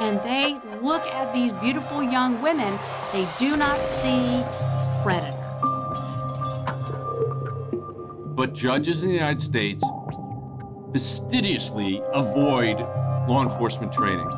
and 0.00 0.22
they 0.22 0.58
look 0.80 1.02
at 1.06 1.32
these 1.32 1.52
beautiful 1.52 2.02
young 2.02 2.40
women, 2.40 2.78
they 3.12 3.26
do 3.38 3.56
not 3.56 3.84
see 3.84 4.44
predator. 5.02 5.34
But 8.34 8.54
judges 8.54 9.02
in 9.02 9.08
the 9.08 9.14
United 9.16 9.40
States 9.40 9.84
fastidiously 10.92 12.00
avoid 12.12 12.78
law 13.28 13.42
enforcement 13.42 13.92
training. 13.92 14.37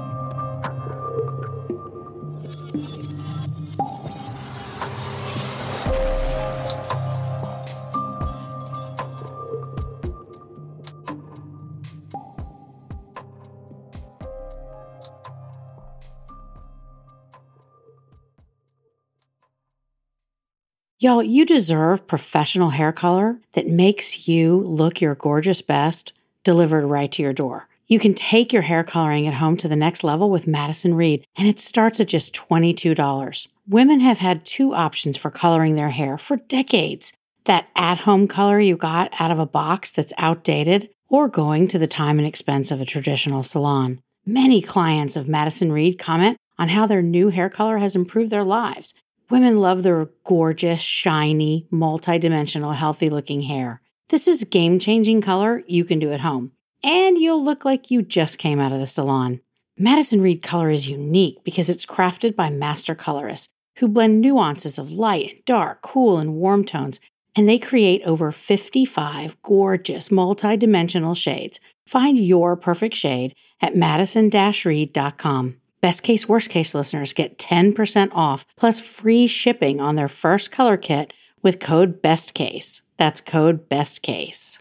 Y'all, 21.03 21.23
you 21.23 21.47
deserve 21.47 22.07
professional 22.07 22.69
hair 22.69 22.93
color 22.93 23.39
that 23.55 23.67
makes 23.67 24.29
you 24.29 24.59
look 24.67 25.01
your 25.01 25.15
gorgeous 25.15 25.63
best 25.63 26.13
delivered 26.45 26.85
right 26.85 27.11
to 27.11 27.23
your 27.23 27.33
door. 27.33 27.69
You 27.87 27.99
can 27.99 28.13
take 28.13 28.53
your 28.53 28.61
hair 28.61 28.85
coloring 28.85 29.27
at 29.27 29.33
home 29.33 29.57
to 29.57 29.69
the 29.69 29.77
next 29.77 30.05
level 30.05 30.29
with 30.29 30.47
Madison 30.47 30.93
Reed, 30.93 31.27
and 31.39 31.49
it 31.49 31.59
starts 31.59 32.01
at 32.01 32.09
just 32.09 32.35
$22. 32.35 33.49
Women 33.67 34.01
have 34.01 34.19
had 34.19 34.45
two 34.45 34.75
options 34.75 35.17
for 35.17 35.31
coloring 35.31 35.75
their 35.75 35.89
hair 35.89 36.19
for 36.19 36.37
decades 36.37 37.15
that 37.45 37.69
at 37.75 38.01
home 38.01 38.29
color 38.29 38.61
you 38.61 38.77
got 38.77 39.11
out 39.19 39.31
of 39.31 39.39
a 39.39 39.47
box 39.47 39.91
that's 39.91 40.13
outdated, 40.19 40.91
or 41.09 41.29
going 41.29 41.67
to 41.69 41.79
the 41.79 41.87
time 41.87 42.19
and 42.19 42.29
expense 42.29 42.71
of 42.71 42.79
a 42.79 42.85
traditional 42.85 43.43
salon. 43.43 44.01
Many 44.27 44.61
clients 44.61 45.17
of 45.17 45.29
Madison 45.29 45.73
Reed 45.73 45.99
comment 45.99 46.37
on 46.59 46.69
how 46.69 46.87
their 46.87 47.01
new 47.01 47.31
hair 47.31 47.49
color 47.49 47.79
has 47.79 47.97
improved 47.97 48.31
their 48.31 48.45
lives. 48.45 48.93
Women 49.31 49.61
love 49.61 49.85
their 49.85 50.09
gorgeous, 50.25 50.81
shiny, 50.81 51.69
multi-dimensional, 51.71 52.73
healthy 52.73 53.09
looking 53.09 53.43
hair. 53.43 53.81
This 54.09 54.27
is 54.27 54.43
game 54.43 54.81
changing 54.81 55.21
color 55.21 55.63
you 55.69 55.85
can 55.85 56.01
do 56.01 56.13
at 56.13 56.21
home, 56.21 56.51
and 56.83 57.17
you'll 57.17 57.45
look 57.45 57.65
like 57.65 57.93
you 57.93 58.03
just 58.03 58.39
came 58.39 58.59
out 58.59 58.73
of 58.73 58.81
the 58.81 58.89
salon. 58.89 59.41
Madison 59.79 60.21
Reed 60.21 60.43
color 60.43 60.69
is 60.69 60.89
unique 60.89 61.45
because 61.45 61.71
it's 61.71 61.87
crafted 61.87 62.35
by 62.35 62.51
master 62.51 62.97
colorists 62.97 63.49
who 63.77 63.87
blend 63.87 64.21
nuances 64.21 64.79
of 64.79 64.91
light 64.91 65.31
and 65.31 65.45
dark, 65.45 65.81
cool 65.81 66.19
and 66.19 66.35
warm 66.35 66.65
tones, 66.65 66.99
and 67.37 67.49
they 67.49 67.59
create 67.59 68.03
over 68.05 68.33
55 68.33 69.41
gorgeous 69.43 70.11
multi-dimensional 70.11 71.15
shades. 71.15 71.61
Find 71.87 72.19
your 72.19 72.57
perfect 72.57 72.97
shade 72.97 73.37
at 73.61 73.77
madison-reed.com. 73.77 75.60
Best 75.83 76.03
case, 76.03 76.29
worst 76.29 76.51
case 76.51 76.75
listeners 76.75 77.15
get 77.15 77.39
10% 77.39 78.11
off 78.13 78.45
plus 78.55 78.81
free 78.81 79.27
shipping 79.27 79.81
on 79.81 79.97
their 79.97 80.09
first 80.09 80.51
color 80.51 80.77
kit 80.77 81.15
with 81.43 81.59
code 81.59 82.03
BESTCASE. 82.03 82.83
That's 82.99 83.23
code 83.23 83.67
BESTCASE. 83.71 84.59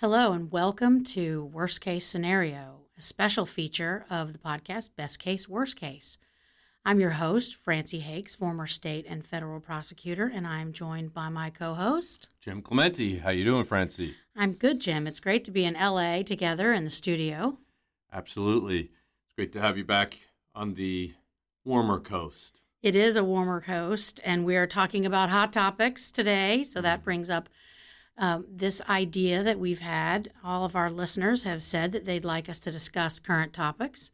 Hello, 0.00 0.32
and 0.32 0.50
welcome 0.50 1.04
to 1.04 1.44
Worst 1.44 1.80
Case 1.80 2.08
Scenario, 2.08 2.80
a 2.98 3.02
special 3.02 3.46
feature 3.46 4.04
of 4.10 4.32
the 4.32 4.38
podcast 4.40 4.90
Best 4.96 5.20
Case, 5.20 5.48
Worst 5.48 5.76
Case. 5.76 6.18
I'm 6.84 6.98
your 6.98 7.10
host, 7.10 7.54
Francey 7.54 8.00
Hakes, 8.00 8.34
former 8.34 8.66
state 8.66 9.06
and 9.08 9.24
federal 9.24 9.60
prosecutor, 9.60 10.26
and 10.26 10.44
I'm 10.44 10.72
joined 10.72 11.14
by 11.14 11.28
my 11.28 11.50
co-host, 11.50 12.30
Jim 12.40 12.62
Clemente. 12.62 13.18
How 13.18 13.30
you 13.30 13.44
doing, 13.44 13.64
Francey? 13.64 14.14
I'm 14.34 14.54
good, 14.54 14.80
Jim. 14.80 15.06
It's 15.06 15.20
great 15.20 15.44
to 15.44 15.52
be 15.52 15.66
in 15.66 15.74
LA 15.74 16.22
together 16.22 16.72
in 16.72 16.82
the 16.82 16.90
studio. 16.90 17.58
Absolutely. 18.12 18.90
Great 19.40 19.54
to 19.54 19.60
have 19.62 19.78
you 19.78 19.84
back 19.86 20.18
on 20.54 20.74
the 20.74 21.14
warmer 21.64 21.98
coast. 21.98 22.60
It 22.82 22.94
is 22.94 23.16
a 23.16 23.24
warmer 23.24 23.62
coast, 23.62 24.20
and 24.22 24.44
we 24.44 24.54
are 24.54 24.66
talking 24.66 25.06
about 25.06 25.30
hot 25.30 25.50
topics 25.50 26.10
today. 26.10 26.62
So 26.62 26.82
that 26.82 27.02
brings 27.02 27.30
up 27.30 27.48
um, 28.18 28.44
this 28.50 28.82
idea 28.86 29.42
that 29.42 29.58
we've 29.58 29.80
had. 29.80 30.30
All 30.44 30.66
of 30.66 30.76
our 30.76 30.90
listeners 30.90 31.44
have 31.44 31.62
said 31.62 31.92
that 31.92 32.04
they'd 32.04 32.22
like 32.22 32.50
us 32.50 32.58
to 32.58 32.70
discuss 32.70 33.18
current 33.18 33.54
topics. 33.54 34.10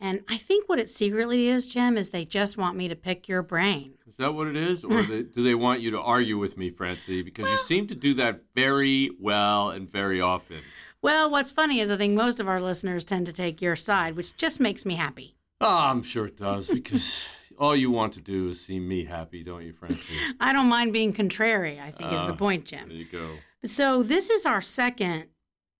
And 0.00 0.20
I 0.30 0.38
think 0.38 0.66
what 0.66 0.78
it 0.78 0.88
secretly 0.88 1.48
is, 1.48 1.68
Jim, 1.68 1.98
is 1.98 2.08
they 2.08 2.24
just 2.24 2.56
want 2.56 2.74
me 2.74 2.88
to 2.88 2.96
pick 2.96 3.28
your 3.28 3.42
brain. 3.42 3.92
Is 4.06 4.16
that 4.16 4.32
what 4.32 4.46
it 4.46 4.56
is? 4.56 4.82
Or 4.84 5.02
they, 5.02 5.24
do 5.24 5.42
they 5.42 5.54
want 5.54 5.82
you 5.82 5.90
to 5.90 6.00
argue 6.00 6.38
with 6.38 6.56
me, 6.56 6.70
Francey? 6.70 7.20
Because 7.20 7.50
you 7.50 7.58
seem 7.58 7.86
to 7.88 7.94
do 7.94 8.14
that 8.14 8.40
very 8.54 9.10
well 9.20 9.68
and 9.68 9.86
very 9.92 10.22
often. 10.22 10.60
Well, 11.04 11.28
what's 11.28 11.50
funny 11.50 11.80
is 11.80 11.90
I 11.90 11.98
think 11.98 12.14
most 12.14 12.40
of 12.40 12.48
our 12.48 12.62
listeners 12.62 13.04
tend 13.04 13.26
to 13.26 13.32
take 13.34 13.60
your 13.60 13.76
side, 13.76 14.16
which 14.16 14.34
just 14.38 14.58
makes 14.58 14.86
me 14.86 14.94
happy. 14.94 15.36
Oh, 15.60 15.68
I'm 15.68 16.02
sure 16.02 16.24
it 16.24 16.38
does 16.38 16.66
because 16.66 17.22
all 17.58 17.76
you 17.76 17.90
want 17.90 18.14
to 18.14 18.22
do 18.22 18.48
is 18.48 18.64
see 18.64 18.80
me 18.80 19.04
happy, 19.04 19.44
don't 19.44 19.66
you, 19.66 19.74
Francey? 19.74 20.14
I 20.40 20.54
don't 20.54 20.70
mind 20.70 20.94
being 20.94 21.12
contrary, 21.12 21.78
I 21.78 21.90
think 21.90 22.10
is 22.10 22.22
the 22.22 22.28
Uh, 22.28 22.36
point, 22.36 22.64
Jim. 22.64 22.88
There 22.88 22.96
you 22.96 23.04
go. 23.04 23.28
So, 23.66 24.02
this 24.02 24.30
is 24.30 24.46
our 24.46 24.62
second 24.62 25.26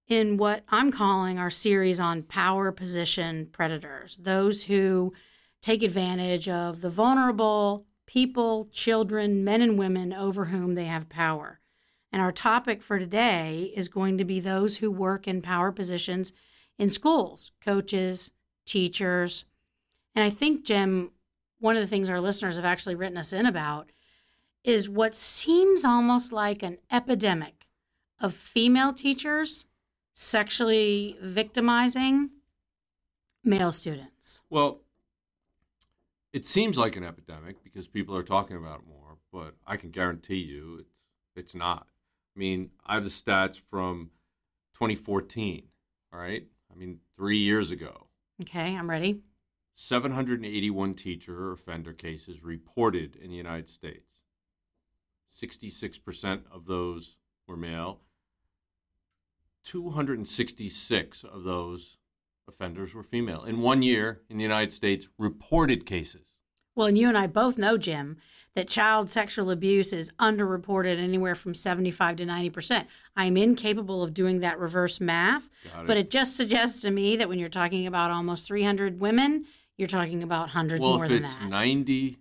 in 0.09 0.37
what 0.37 0.62
I'm 0.69 0.93
calling 0.93 1.39
our 1.39 1.51
series 1.51 1.99
on 2.01 2.23
power 2.25 2.71
position 2.71 3.49
predators, 3.51 4.19
those 4.19 4.65
who 4.65 5.15
take 5.62 5.83
advantage 5.83 6.51
of 6.51 6.83
the 6.83 6.91
vulnerable 6.91 7.87
people, 8.05 8.69
children, 8.73 9.43
men, 9.43 9.62
and 9.62 9.79
women 9.79 10.12
over 10.12 10.45
whom 10.45 10.75
they 10.75 10.85
have 10.85 11.09
power. 11.09 11.61
And 12.15 12.23
our 12.23 12.31
topic 12.31 12.81
for 12.81 12.97
today 12.97 13.73
is 13.75 13.89
going 13.89 14.19
to 14.19 14.25
be 14.25 14.39
those 14.39 14.77
who 14.77 14.89
work 14.89 15.27
in 15.27 15.43
power 15.43 15.73
positions 15.73 16.33
in 16.79 16.89
schools, 16.89 17.51
coaches, 17.61 18.31
teachers. 18.65 19.45
And 20.15 20.25
I 20.25 20.31
think, 20.31 20.65
Jim, 20.65 21.11
one 21.59 21.75
of 21.75 21.83
the 21.83 21.89
things 21.89 22.09
our 22.09 22.21
listeners 22.21 22.55
have 22.55 22.65
actually 22.65 22.95
written 22.95 23.19
us 23.19 23.33
in 23.33 23.47
about 23.47 23.91
is 24.63 24.89
what 24.89 25.17
seems 25.17 25.85
almost 25.85 26.31
like 26.31 26.63
an 26.63 26.79
epidemic 26.89 27.67
of 28.21 28.33
female 28.33 28.93
teachers 28.93 29.67
sexually 30.13 31.19
victimizing 31.21 32.31
male 33.43 33.73
students. 33.73 34.41
Well, 34.51 34.83
it 36.33 36.47
seems 36.47 36.79
like 36.79 36.95
an 36.95 37.03
epidemic 37.03 37.65
because 37.65 37.89
people 37.89 38.17
are 38.17 38.23
talking 38.23 38.57
about 38.57 38.83
it 38.83 38.87
more, 38.87 39.17
but 39.33 39.57
I 39.67 39.77
can 39.77 39.91
guarantee 39.91 40.37
you 40.37 40.77
it's 40.79 40.95
it's 41.37 41.55
not. 41.57 41.89
I 42.34 42.39
mean, 42.39 42.71
I 42.84 42.95
have 42.95 43.05
the 43.05 43.11
stats 43.11 43.61
from 43.61 44.11
2014. 44.75 45.65
All 46.12 46.21
right, 46.21 46.45
I 46.72 46.75
mean, 46.77 47.00
three 47.17 47.39
years 47.39 47.71
ago, 47.71 48.06
Okay, 48.43 48.77
I'm 48.77 48.91
ready. 48.91 49.21
781 49.77 50.94
teacher 50.94 51.53
offender 51.53 51.93
cases 51.93 52.43
reported 52.43 53.17
in 53.17 53.31
the 53.31 53.37
United 53.37 53.69
States. 53.69 54.09
66% 55.41 56.43
of 56.50 56.67
those 56.67 57.17
were 57.47 57.56
male. 57.56 58.00
266 59.65 61.25
of 61.25 61.43
those 61.44 61.97
offenders 62.47 62.94
were 62.94 63.03
female. 63.03 63.44
In 63.44 63.61
one 63.61 63.83
year 63.83 64.23
in 64.28 64.37
the 64.37 64.43
United 64.43 64.73
States, 64.73 65.09
reported 65.19 65.87
cases. 65.87 66.27
Well, 66.75 66.89
and 66.89 66.99
you 66.99 67.09
and 67.09 67.17
I 67.17 67.27
both 67.27 67.57
know, 67.57 67.77
Jim, 67.77 68.17
that 68.55 68.69
child 68.69 69.11
sexual 69.11 69.51
abuse 69.51 69.93
is 69.93 70.11
underreported 70.21 70.99
anywhere 70.99 71.35
from 71.35 71.55
75 71.55 72.17
to 72.17 72.27
90%. 72.27 72.87
I'm 73.17 73.37
incapable 73.37 74.03
of 74.03 74.15
doing 74.15 74.41
that 74.41 74.59
reverse 74.59 75.01
math, 75.01 75.49
Got 75.73 75.87
but 75.87 75.97
it 75.97 76.11
just 76.11 76.37
suggests 76.37 76.83
to 76.83 76.91
me 76.91 77.17
that 77.17 77.29
when 77.29 77.39
you're 77.39 77.49
talking 77.49 77.87
about 77.87 78.11
almost 78.11 78.47
300 78.47 79.01
women, 79.01 79.47
you're 79.77 79.89
talking 79.89 80.23
about 80.23 80.51
hundreds 80.51 80.85
well, 80.85 80.95
more 80.95 81.05
if 81.05 81.11
than 81.11 81.25
it's 81.25 81.39
that. 81.39 81.51
90% 81.51 82.17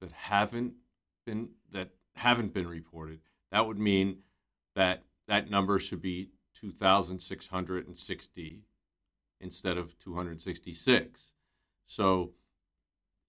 that 0.00 0.12
haven't 0.12 0.74
been 1.26 1.48
that 1.72 1.88
haven't 2.14 2.52
been 2.52 2.68
reported, 2.68 3.20
that 3.50 3.66
would 3.66 3.78
mean 3.78 4.18
that 4.74 5.02
that 5.28 5.50
number 5.50 5.78
should 5.78 6.02
be 6.02 6.28
2,660 6.54 8.62
instead 9.40 9.78
of 9.78 9.96
266. 9.98 11.20
So 11.86 12.32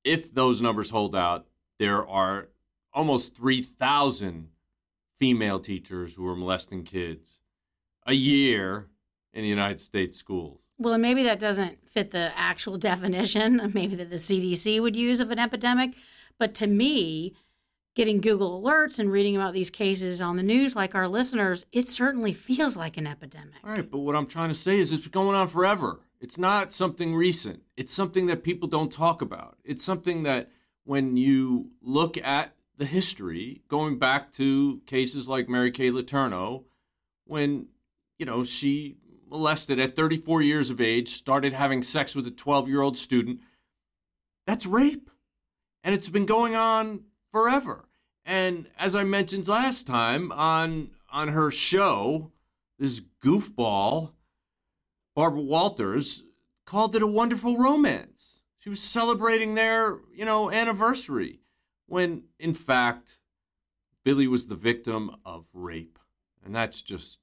if 0.04 0.34
those 0.34 0.62
numbers 0.62 0.90
hold 0.90 1.16
out, 1.16 1.48
there 1.80 2.08
are 2.08 2.50
almost 2.94 3.36
3,000 3.36 4.50
female 5.18 5.60
teachers 5.60 6.14
who 6.14 6.28
are 6.28 6.36
molesting 6.36 6.84
kids 6.84 7.40
a 8.08 8.14
year 8.14 8.88
in 9.34 9.44
the 9.44 9.48
United 9.48 9.80
States 9.80 10.18
schools. 10.18 10.60
Well, 10.78 10.94
and 10.94 11.02
maybe 11.02 11.24
that 11.24 11.40
doesn't 11.40 11.88
fit 11.90 12.12
the 12.12 12.32
actual 12.36 12.78
definition, 12.90 13.72
maybe 13.74 13.96
that 13.96 14.10
the 14.10 14.16
CDC 14.16 14.82
would 14.82 14.96
use 14.96 15.20
of 15.20 15.32
an 15.32 15.40
epidemic. 15.40 15.96
But 16.40 16.56
to 16.56 16.68
me, 16.68 17.36
getting 17.96 18.20
Google 18.20 18.62
alerts 18.62 19.00
and 19.00 19.12
reading 19.12 19.36
about 19.36 19.54
these 19.54 19.70
cases 19.70 20.22
on 20.22 20.38
the 20.38 20.44
news, 20.44 20.76
like 20.76 20.96
our 20.96 21.08
listeners, 21.08 21.66
it 21.72 21.90
certainly 21.90 22.34
feels 22.34 22.76
like 22.78 22.98
an 22.98 23.06
epidemic. 23.06 23.56
All 23.64 23.72
right, 23.72 23.90
but 23.90 24.00
what 24.00 24.16
I'm 24.16 24.28
trying 24.28 24.50
to 24.50 24.56
say 24.56 24.80
is 24.80 24.92
it's 24.92 25.08
going 25.08 25.36
on 25.36 25.48
forever. 25.48 26.00
It's 26.22 26.38
not 26.38 26.72
something 26.72 27.16
recent. 27.16 27.64
It's 27.76 27.94
something 27.94 28.28
that 28.28 28.44
people 28.44 28.70
don't 28.70 28.94
talk 28.94 29.24
about. 29.24 29.58
It's 29.66 29.84
something 29.84 30.24
that 30.24 30.52
when 30.86 31.18
you 31.18 31.72
look 31.82 32.16
at 32.18 32.54
the 32.78 32.86
history, 32.86 33.64
going 33.68 33.98
back 33.98 34.32
to 34.34 34.82
cases 34.86 35.28
like 35.28 35.50
Mary 35.50 35.72
Kay 35.72 35.90
Letourneau, 35.90 36.64
when, 37.26 37.66
you 38.20 38.26
know, 38.28 38.44
she 38.44 38.98
molested 39.30 39.80
at 39.80 39.96
34 39.96 40.44
years 40.44 40.70
of 40.70 40.80
age, 40.80 41.10
started 41.10 41.54
having 41.54 41.82
sex 41.82 42.14
with 42.14 42.28
a 42.28 42.32
12 42.32 42.70
year 42.70 42.82
old 42.82 42.98
student, 42.98 43.40
that's 44.46 44.68
rape. 44.68 45.10
And 45.84 45.96
it's 45.96 46.10
been 46.10 46.28
going 46.28 46.54
on 46.54 47.02
forever. 47.32 47.86
And 48.26 48.68
as 48.78 48.96
I 48.96 49.04
mentioned 49.04 49.48
last 49.48 49.88
time 49.88 50.32
on 50.32 50.92
on 51.12 51.30
her 51.30 51.50
show, 51.52 52.32
this 52.78 53.02
goofball, 53.24 54.12
Barbara 55.16 55.42
Walters, 55.42 56.24
called 56.66 56.96
it 56.96 57.02
a 57.02 57.08
wonderful 57.08 57.58
romance. 57.58 58.40
She 58.60 58.70
was 58.70 58.82
celebrating 58.82 59.56
their, 59.56 59.98
you 60.14 60.26
know, 60.26 60.52
anniversary 60.52 61.42
when 61.88 62.24
in 62.40 62.54
fact 62.54 63.18
Billy 64.04 64.28
was 64.28 64.48
the 64.48 64.56
victim 64.56 65.16
of 65.26 65.46
rape. 65.54 66.00
And 66.46 66.56
that's 66.56 66.82
just 66.82 67.20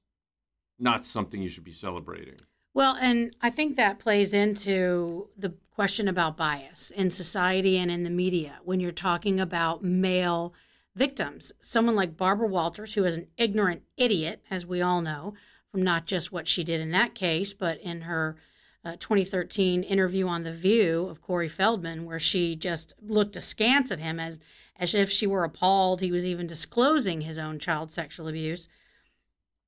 not 0.77 1.05
something 1.05 1.41
you 1.41 1.49
should 1.49 1.63
be 1.63 1.73
celebrating. 1.73 2.35
Well, 2.73 2.95
and 3.01 3.35
I 3.41 3.49
think 3.49 3.75
that 3.75 3.99
plays 3.99 4.33
into 4.33 5.29
the 5.37 5.53
question 5.71 6.07
about 6.07 6.37
bias 6.37 6.91
in 6.91 7.09
society 7.11 7.77
and 7.77 7.89
in 7.89 8.03
the 8.03 8.09
media 8.09 8.59
when 8.63 8.79
you're 8.79 8.91
talking 8.91 9.39
about 9.39 9.83
male 9.83 10.53
victims. 10.95 11.51
Someone 11.59 11.95
like 11.95 12.17
Barbara 12.17 12.47
Walters, 12.47 12.93
who 12.93 13.05
is 13.05 13.17
an 13.17 13.27
ignorant 13.37 13.83
idiot, 13.97 14.43
as 14.51 14.65
we 14.65 14.81
all 14.81 15.01
know, 15.01 15.33
from 15.71 15.83
not 15.83 16.05
just 16.05 16.31
what 16.31 16.47
she 16.47 16.63
did 16.63 16.81
in 16.81 16.91
that 16.91 17.15
case, 17.15 17.53
but 17.53 17.79
in 17.81 18.01
her 18.01 18.35
uh, 18.83 18.95
2013 18.99 19.83
interview 19.83 20.27
on 20.27 20.43
The 20.43 20.51
View 20.51 21.05
of 21.07 21.21
Corey 21.21 21.49
Feldman, 21.49 22.05
where 22.05 22.19
she 22.19 22.55
just 22.55 22.93
looked 23.01 23.35
askance 23.35 23.91
at 23.91 23.99
him 23.99 24.19
as, 24.19 24.39
as 24.77 24.95
if 24.95 25.11
she 25.11 25.27
were 25.27 25.43
appalled 25.43 26.01
he 26.01 26.11
was 26.11 26.25
even 26.25 26.47
disclosing 26.47 27.21
his 27.21 27.37
own 27.37 27.59
child 27.59 27.91
sexual 27.91 28.27
abuse. 28.27 28.67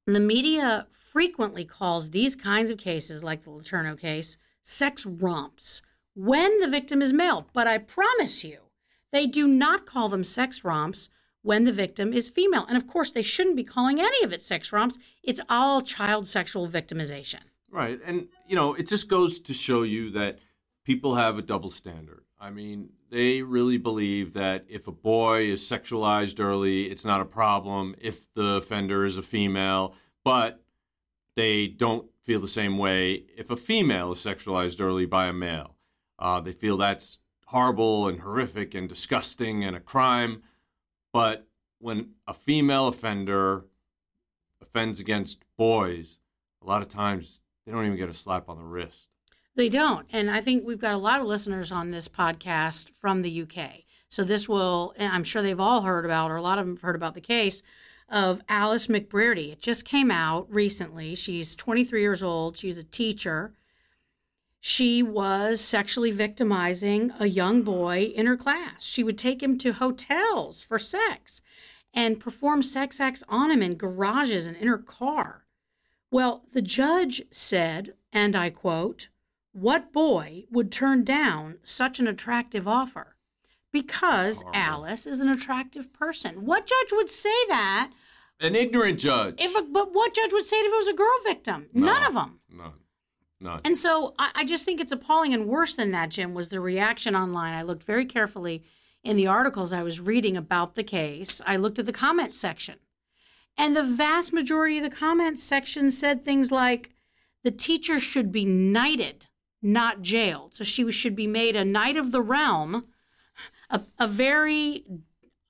The 0.07 0.19
media 0.19 0.88
frequently 0.92 1.65
calls 1.65 2.09
these 2.09 2.36
kinds 2.36 2.71
of 2.71 2.77
cases, 2.77 3.24
like 3.24 3.44
the 3.44 3.51
Letourneau 3.51 4.00
case, 4.00 4.38
sex 4.63 5.06
romps 5.06 5.81
when 6.15 6.59
the 6.59 6.68
victim 6.68 7.01
is 7.01 7.13
male. 7.13 7.48
But 7.53 7.68
I 7.68 7.77
promise 7.77 8.44
you, 8.44 8.59
they 9.12 9.27
do 9.27 9.48
not 9.48 9.86
call 9.86 10.09
them 10.09 10.24
sex 10.24 10.63
romps 10.63 11.09
when 11.41 11.65
the 11.65 11.71
victim 11.71 12.13
is 12.13 12.29
female. 12.29 12.65
And 12.67 12.77
of 12.77 12.88
course, 12.88 13.11
they 13.11 13.21
shouldn't 13.21 13.55
be 13.55 13.63
calling 13.63 13.99
any 13.99 14.23
of 14.23 14.31
it 14.33 14.43
sex 14.43 14.71
romps. 14.71 14.97
It's 15.23 15.41
all 15.49 15.81
child 15.81 16.27
sexual 16.27 16.67
victimization. 16.67 17.41
Right. 17.69 17.99
And, 18.05 18.27
you 18.47 18.55
know, 18.55 18.73
it 18.73 18.88
just 18.88 19.07
goes 19.07 19.39
to 19.39 19.53
show 19.53 19.83
you 19.83 20.11
that 20.11 20.39
people 20.83 21.15
have 21.15 21.38
a 21.38 21.41
double 21.41 21.71
standard. 21.71 22.23
I 22.39 22.49
mean, 22.49 22.89
they 23.09 23.41
really 23.43 23.77
believe 23.77 24.33
that 24.33 24.65
if 24.67 24.88
a 24.88 24.91
boy 24.91 25.51
is 25.51 25.61
sexualized 25.61 26.39
early, 26.39 26.89
it's 26.89 27.05
not 27.05 27.21
a 27.21 27.25
problem 27.25 27.95
if 27.99 28.33
the 28.33 28.55
offender 28.55 29.05
is 29.05 29.17
a 29.17 29.21
female, 29.21 29.93
but 30.23 30.63
they 31.35 31.67
don't 31.67 32.07
feel 32.23 32.39
the 32.39 32.47
same 32.47 32.77
way 32.77 33.25
if 33.38 33.51
a 33.51 33.57
female 33.57 34.11
is 34.11 34.19
sexualized 34.19 34.81
early 34.81 35.05
by 35.05 35.27
a 35.27 35.33
male. 35.33 35.75
Uh, 36.19 36.39
they 36.41 36.51
feel 36.51 36.77
that's 36.77 37.19
horrible 37.45 38.07
and 38.07 38.19
horrific 38.19 38.75
and 38.75 38.89
disgusting 38.89 39.63
and 39.63 39.75
a 39.75 39.79
crime. 39.79 40.41
But 41.13 41.47
when 41.79 42.11
a 42.27 42.33
female 42.33 42.87
offender 42.87 43.65
offends 44.61 44.99
against 44.99 45.43
boys, 45.57 46.19
a 46.61 46.67
lot 46.67 46.81
of 46.81 46.87
times 46.87 47.41
they 47.65 47.71
don't 47.71 47.85
even 47.85 47.97
get 47.97 48.09
a 48.09 48.13
slap 48.13 48.49
on 48.49 48.57
the 48.57 48.63
wrist. 48.63 49.07
They 49.55 49.67
don't. 49.67 50.07
And 50.11 50.31
I 50.31 50.41
think 50.41 50.65
we've 50.65 50.79
got 50.79 50.93
a 50.93 50.97
lot 50.97 51.19
of 51.19 51.27
listeners 51.27 51.71
on 51.71 51.91
this 51.91 52.07
podcast 52.07 52.89
from 52.89 53.21
the 53.21 53.41
UK. 53.41 53.83
So 54.09 54.23
this 54.23 54.47
will, 54.47 54.93
I'm 54.99 55.23
sure 55.23 55.41
they've 55.41 55.59
all 55.59 55.81
heard 55.81 56.05
about, 56.05 56.31
or 56.31 56.37
a 56.37 56.41
lot 56.41 56.59
of 56.59 56.65
them 56.65 56.75
have 56.75 56.81
heard 56.81 56.95
about 56.95 57.15
the 57.15 57.21
case 57.21 57.61
of 58.09 58.41
Alice 58.49 58.87
McBrearty. 58.87 59.51
It 59.51 59.61
just 59.61 59.85
came 59.85 60.11
out 60.11 60.47
recently. 60.53 61.15
She's 61.15 61.55
23 61.55 62.01
years 62.01 62.23
old. 62.23 62.57
She's 62.57 62.77
a 62.77 62.83
teacher. 62.83 63.53
She 64.63 65.01
was 65.01 65.59
sexually 65.59 66.11
victimizing 66.11 67.11
a 67.19 67.25
young 67.25 67.63
boy 67.63 68.13
in 68.15 68.27
her 68.27 68.37
class. 68.37 68.85
She 68.85 69.03
would 69.03 69.17
take 69.17 69.41
him 69.41 69.57
to 69.57 69.73
hotels 69.73 70.63
for 70.63 70.77
sex 70.77 71.41
and 71.95 72.19
perform 72.19 72.61
sex 72.61 72.99
acts 72.99 73.23
on 73.27 73.49
him 73.49 73.63
in 73.63 73.75
garages 73.75 74.45
and 74.45 74.55
in 74.55 74.67
her 74.67 74.77
car. 74.77 75.45
Well, 76.11 76.45
the 76.53 76.61
judge 76.61 77.23
said, 77.31 77.95
and 78.13 78.35
I 78.35 78.51
quote, 78.51 79.09
What 79.51 79.91
boy 79.91 80.43
would 80.51 80.71
turn 80.71 81.03
down 81.03 81.57
such 81.63 81.99
an 81.99 82.07
attractive 82.07 82.67
offer? 82.67 83.15
Because 83.71 84.43
Alice 84.53 85.07
is 85.07 85.21
an 85.21 85.29
attractive 85.29 85.91
person. 85.91 86.45
What 86.45 86.67
judge 86.67 86.91
would 86.91 87.09
say 87.09 87.47
that? 87.47 87.91
An 88.39 88.55
ignorant 88.55 88.99
judge. 88.99 89.35
If 89.39 89.57
a, 89.57 89.63
but 89.63 89.91
what 89.91 90.13
judge 90.13 90.33
would 90.33 90.45
say 90.45 90.57
it 90.57 90.65
if 90.67 90.73
it 90.73 90.75
was 90.75 90.87
a 90.87 90.93
girl 90.93 91.17
victim? 91.25 91.69
No, 91.73 91.85
None 91.87 92.03
of 92.03 92.13
them. 92.13 92.39
None. 92.49 92.73
And 93.65 93.77
so 93.77 94.13
I, 94.19 94.31
I 94.35 94.45
just 94.45 94.65
think 94.65 94.79
it's 94.79 94.91
appalling 94.91 95.33
and 95.33 95.47
worse 95.47 95.73
than 95.73 95.91
that, 95.91 96.09
Jim, 96.09 96.33
was 96.33 96.49
the 96.49 96.59
reaction 96.59 97.15
online. 97.15 97.53
I 97.53 97.63
looked 97.63 97.83
very 97.83 98.05
carefully 98.05 98.63
in 99.03 99.17
the 99.17 99.27
articles 99.27 99.73
I 99.73 99.83
was 99.83 99.99
reading 99.99 100.38
about 100.38 100.75
the 100.75 100.83
case. 100.83 101.41
I 101.45 101.57
looked 101.57 101.79
at 101.79 101.85
the 101.85 101.91
comment 101.91 102.35
section. 102.35 102.75
And 103.57 103.75
the 103.75 103.83
vast 103.83 104.31
majority 104.31 104.77
of 104.77 104.83
the 104.83 104.95
comment 104.95 105.39
section 105.39 105.91
said 105.91 106.23
things 106.23 106.51
like 106.51 106.91
the 107.43 107.51
teacher 107.51 107.99
should 107.99 108.31
be 108.31 108.45
knighted, 108.45 109.25
not 109.61 110.01
jailed. 110.01 110.53
So 110.53 110.63
she 110.63 110.89
should 110.91 111.15
be 111.15 111.27
made 111.27 111.55
a 111.55 111.65
knight 111.65 111.97
of 111.97 112.11
the 112.11 112.21
realm, 112.21 112.85
a, 113.69 113.81
a 113.99 114.07
very 114.07 114.85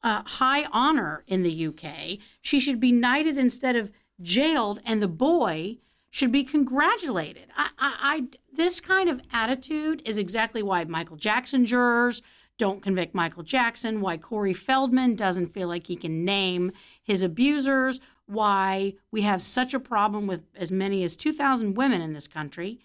uh, 0.03 0.23
high 0.25 0.65
honor 0.71 1.23
in 1.27 1.43
the 1.43 1.67
UK. 1.67 2.19
She 2.41 2.59
should 2.59 2.79
be 2.79 2.91
knighted 2.91 3.37
instead 3.37 3.75
of 3.75 3.91
jailed, 4.21 4.81
and 4.85 5.01
the 5.01 5.07
boy 5.07 5.77
should 6.11 6.31
be 6.31 6.43
congratulated. 6.43 7.45
I, 7.55 7.69
I, 7.79 7.95
I, 8.01 8.23
this 8.53 8.79
kind 8.79 9.09
of 9.09 9.21
attitude 9.31 10.01
is 10.05 10.17
exactly 10.17 10.61
why 10.61 10.83
Michael 10.83 11.15
Jackson 11.15 11.65
jurors 11.65 12.21
don't 12.57 12.83
convict 12.83 13.15
Michael 13.15 13.43
Jackson, 13.43 14.01
why 14.01 14.17
Corey 14.17 14.53
Feldman 14.53 15.15
doesn't 15.15 15.53
feel 15.53 15.67
like 15.67 15.87
he 15.87 15.95
can 15.95 16.23
name 16.23 16.71
his 17.01 17.23
abusers, 17.23 17.99
why 18.27 18.93
we 19.09 19.21
have 19.21 19.41
such 19.41 19.73
a 19.73 19.79
problem 19.79 20.27
with 20.27 20.43
as 20.55 20.71
many 20.71 21.03
as 21.03 21.15
2,000 21.15 21.75
women 21.75 22.01
in 22.01 22.13
this 22.13 22.27
country 22.27 22.79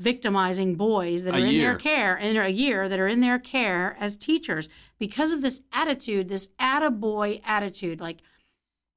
victimizing 0.00 0.76
boys 0.76 1.24
that 1.24 1.34
A 1.34 1.36
are 1.36 1.40
in 1.40 1.50
year. 1.50 1.60
their 1.62 1.76
care 1.76 2.16
in 2.16 2.36
a 2.36 2.48
year 2.48 2.88
that 2.88 2.98
are 2.98 3.06
in 3.06 3.20
their 3.20 3.38
care 3.38 3.96
as 4.00 4.16
teachers 4.16 4.68
because 4.98 5.30
of 5.30 5.42
this 5.42 5.60
attitude, 5.72 6.28
this 6.28 6.48
attaboy 6.58 7.40
attitude. 7.44 8.00
Like 8.00 8.22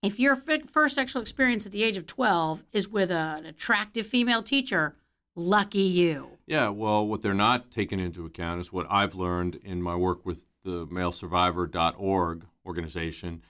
if 0.03 0.19
your 0.19 0.35
first 0.35 0.95
sexual 0.95 1.21
experience 1.21 1.65
at 1.65 1.71
the 1.71 1.83
age 1.83 1.97
of 1.97 2.05
12 2.05 2.63
is 2.73 2.89
with 2.89 3.09
an 3.09 3.45
attractive 3.45 4.05
female 4.05 4.43
teacher, 4.43 4.95
lucky 5.35 5.79
you. 5.79 6.29
Yeah, 6.45 6.69
well, 6.69 7.07
what 7.07 7.21
they're 7.21 7.33
not 7.33 7.71
taking 7.71 8.01
into 8.01 8.25
account 8.25 8.59
is 8.59 8.71
what 8.71 8.85
I've 8.89 9.15
learned 9.15 9.55
in 9.63 9.81
my 9.81 9.95
work 9.95 10.25
with 10.25 10.43
the 10.63 10.85
malesurvivor.org 10.87 12.45
organization 12.65 13.41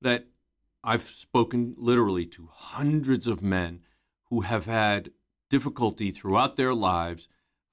that 0.00 0.26
I've 0.82 1.04
spoken 1.04 1.76
literally 1.78 2.26
to 2.26 2.48
hundreds 2.52 3.28
of 3.28 3.40
men 3.40 3.80
who 4.24 4.40
have 4.40 4.66
had 4.66 5.12
difficulty 5.48 6.10
throughout 6.10 6.56
their 6.56 6.74
lives 6.74 7.28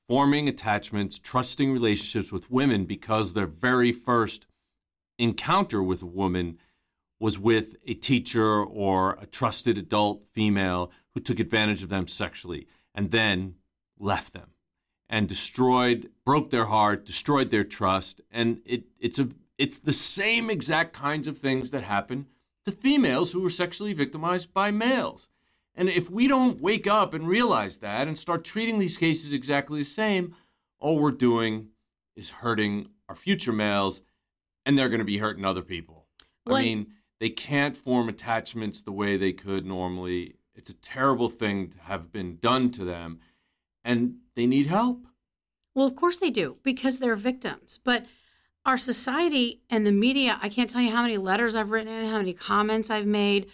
forming 0.07 0.47
attachments, 0.47 1.17
trusting 1.17 1.71
relationships 1.71 2.31
with 2.31 2.51
women 2.51 2.85
because 2.85 3.33
their 3.33 3.47
very 3.47 3.91
first 3.91 4.45
encounter 5.17 5.81
with 5.81 6.01
a 6.01 6.07
woman 6.07 6.57
was 7.19 7.37
with 7.37 7.75
a 7.85 7.93
teacher 7.93 8.63
or 8.63 9.17
a 9.21 9.25
trusted 9.25 9.77
adult 9.77 10.23
female 10.31 10.91
who 11.13 11.19
took 11.19 11.39
advantage 11.39 11.83
of 11.83 11.89
them 11.89 12.07
sexually 12.07 12.67
and 12.95 13.11
then 13.11 13.55
left 13.99 14.33
them 14.33 14.51
and 15.09 15.27
destroyed 15.27 16.09
broke 16.23 16.49
their 16.49 16.65
heart 16.65 17.05
destroyed 17.05 17.49
their 17.49 17.63
trust. 17.63 18.21
And 18.31 18.61
it, 18.65 18.85
it's 18.99 19.19
a 19.19 19.29
it's 19.57 19.79
the 19.79 19.93
same 19.93 20.49
exact 20.49 20.93
kinds 20.93 21.27
of 21.27 21.37
things 21.37 21.71
that 21.71 21.83
happen 21.83 22.27
to 22.63 22.71
females 22.71 23.31
who 23.31 23.41
were 23.41 23.49
sexually 23.49 23.93
victimized 23.93 24.53
by 24.53 24.71
males. 24.71 25.27
And 25.75 25.89
if 25.89 26.09
we 26.09 26.27
don't 26.27 26.61
wake 26.61 26.87
up 26.87 27.13
and 27.13 27.27
realize 27.27 27.79
that 27.79 28.07
and 28.07 28.17
start 28.17 28.43
treating 28.43 28.79
these 28.79 28.97
cases 28.97 29.33
exactly 29.33 29.79
the 29.79 29.85
same 29.85 30.35
all 30.79 30.97
we're 30.97 31.11
doing 31.11 31.67
is 32.15 32.29
hurting 32.29 32.89
our 33.09 33.15
future 33.15 33.51
males 33.51 34.01
and 34.65 34.77
they're 34.77 34.89
going 34.89 34.99
to 34.99 35.05
be 35.05 35.17
hurting 35.17 35.45
other 35.45 35.61
people. 35.61 36.05
Well, 36.45 36.57
i 36.57 36.63
mean 36.63 36.87
they 37.19 37.29
can't 37.29 37.75
form 37.75 38.09
attachments 38.09 38.81
the 38.81 38.91
way 38.91 39.17
they 39.17 39.33
could 39.33 39.65
normally 39.65 40.35
it's 40.55 40.69
a 40.69 40.75
terrible 40.75 41.29
thing 41.29 41.69
to 41.69 41.79
have 41.79 42.11
been 42.11 42.37
done 42.37 42.69
to 42.71 42.83
them 42.83 43.19
and 43.83 44.15
they 44.35 44.45
need 44.45 44.65
help 44.65 45.05
Well, 45.73 45.87
of 45.87 45.95
course 45.95 46.17
they 46.17 46.29
do 46.29 46.57
because 46.63 46.99
they're 46.99 47.15
victims. 47.15 47.79
But 47.83 48.05
our 48.65 48.77
society 48.77 49.61
and 49.69 49.85
the 49.85 49.91
media, 49.91 50.37
I 50.41 50.49
can't 50.49 50.69
tell 50.69 50.81
you 50.81 50.91
how 50.91 51.01
many 51.01 51.17
letters 51.17 51.55
I've 51.55 51.71
written 51.71 51.93
in, 51.93 52.09
how 52.09 52.17
many 52.17 52.33
comments 52.33 52.89
I've 52.89 53.05
made 53.05 53.49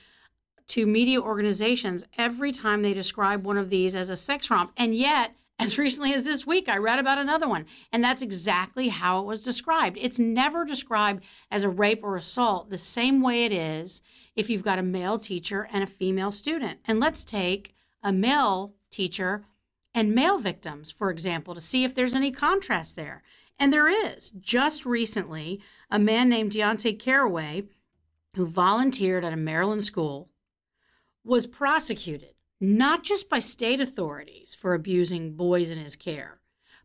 to 0.69 0.87
media 0.87 1.21
organizations 1.21 2.03
every 2.17 2.51
time 2.51 2.81
they 2.81 2.93
describe 2.93 3.45
one 3.45 3.57
of 3.57 3.69
these 3.69 3.95
as 3.95 4.09
a 4.09 4.17
sex 4.17 4.49
romp. 4.49 4.71
And 4.77 4.95
yet, 4.95 5.35
as 5.57 5.77
recently 5.77 6.13
as 6.13 6.25
this 6.25 6.45
week, 6.45 6.67
I 6.67 6.77
read 6.77 6.99
about 6.99 7.17
another 7.17 7.47
one, 7.47 7.65
and 7.91 8.03
that's 8.03 8.21
exactly 8.21 8.89
how 8.89 9.21
it 9.21 9.25
was 9.25 9.41
described. 9.41 9.97
It's 10.01 10.19
never 10.19 10.65
described 10.65 11.23
as 11.49 11.63
a 11.63 11.69
rape 11.69 12.03
or 12.03 12.17
assault 12.17 12.69
the 12.69 12.77
same 12.77 13.21
way 13.21 13.45
it 13.45 13.53
is 13.53 14.01
if 14.35 14.49
you've 14.49 14.63
got 14.63 14.79
a 14.79 14.83
male 14.83 15.17
teacher 15.17 15.67
and 15.71 15.83
a 15.83 15.87
female 15.87 16.31
student. 16.31 16.79
And 16.85 16.99
let's 16.99 17.23
take 17.23 17.73
a 18.03 18.11
male 18.11 18.73
teacher 18.91 19.45
and 19.93 20.13
male 20.13 20.37
victims, 20.37 20.91
for 20.91 21.09
example, 21.09 21.55
to 21.55 21.61
see 21.61 21.85
if 21.85 21.95
there's 21.95 22.13
any 22.13 22.31
contrast 22.31 22.97
there. 22.97 23.23
And 23.57 23.71
there 23.71 23.87
is. 23.87 24.31
Just 24.31 24.85
recently, 24.85 25.61
a 25.89 25.97
man 25.97 26.27
named 26.27 26.51
Deonte 26.51 26.99
Carraway, 26.99 27.63
who 28.35 28.45
volunteered 28.45 29.23
at 29.23 29.31
a 29.31 29.37
Maryland 29.37 29.85
school, 29.85 30.29
was 31.23 31.47
prosecuted 31.47 32.34
not 32.59 33.03
just 33.03 33.29
by 33.29 33.39
state 33.39 33.81
authorities 33.81 34.55
for 34.55 34.73
abusing 34.73 35.35
boys 35.35 35.69
in 35.69 35.77
his 35.77 35.95
care, 35.95 36.39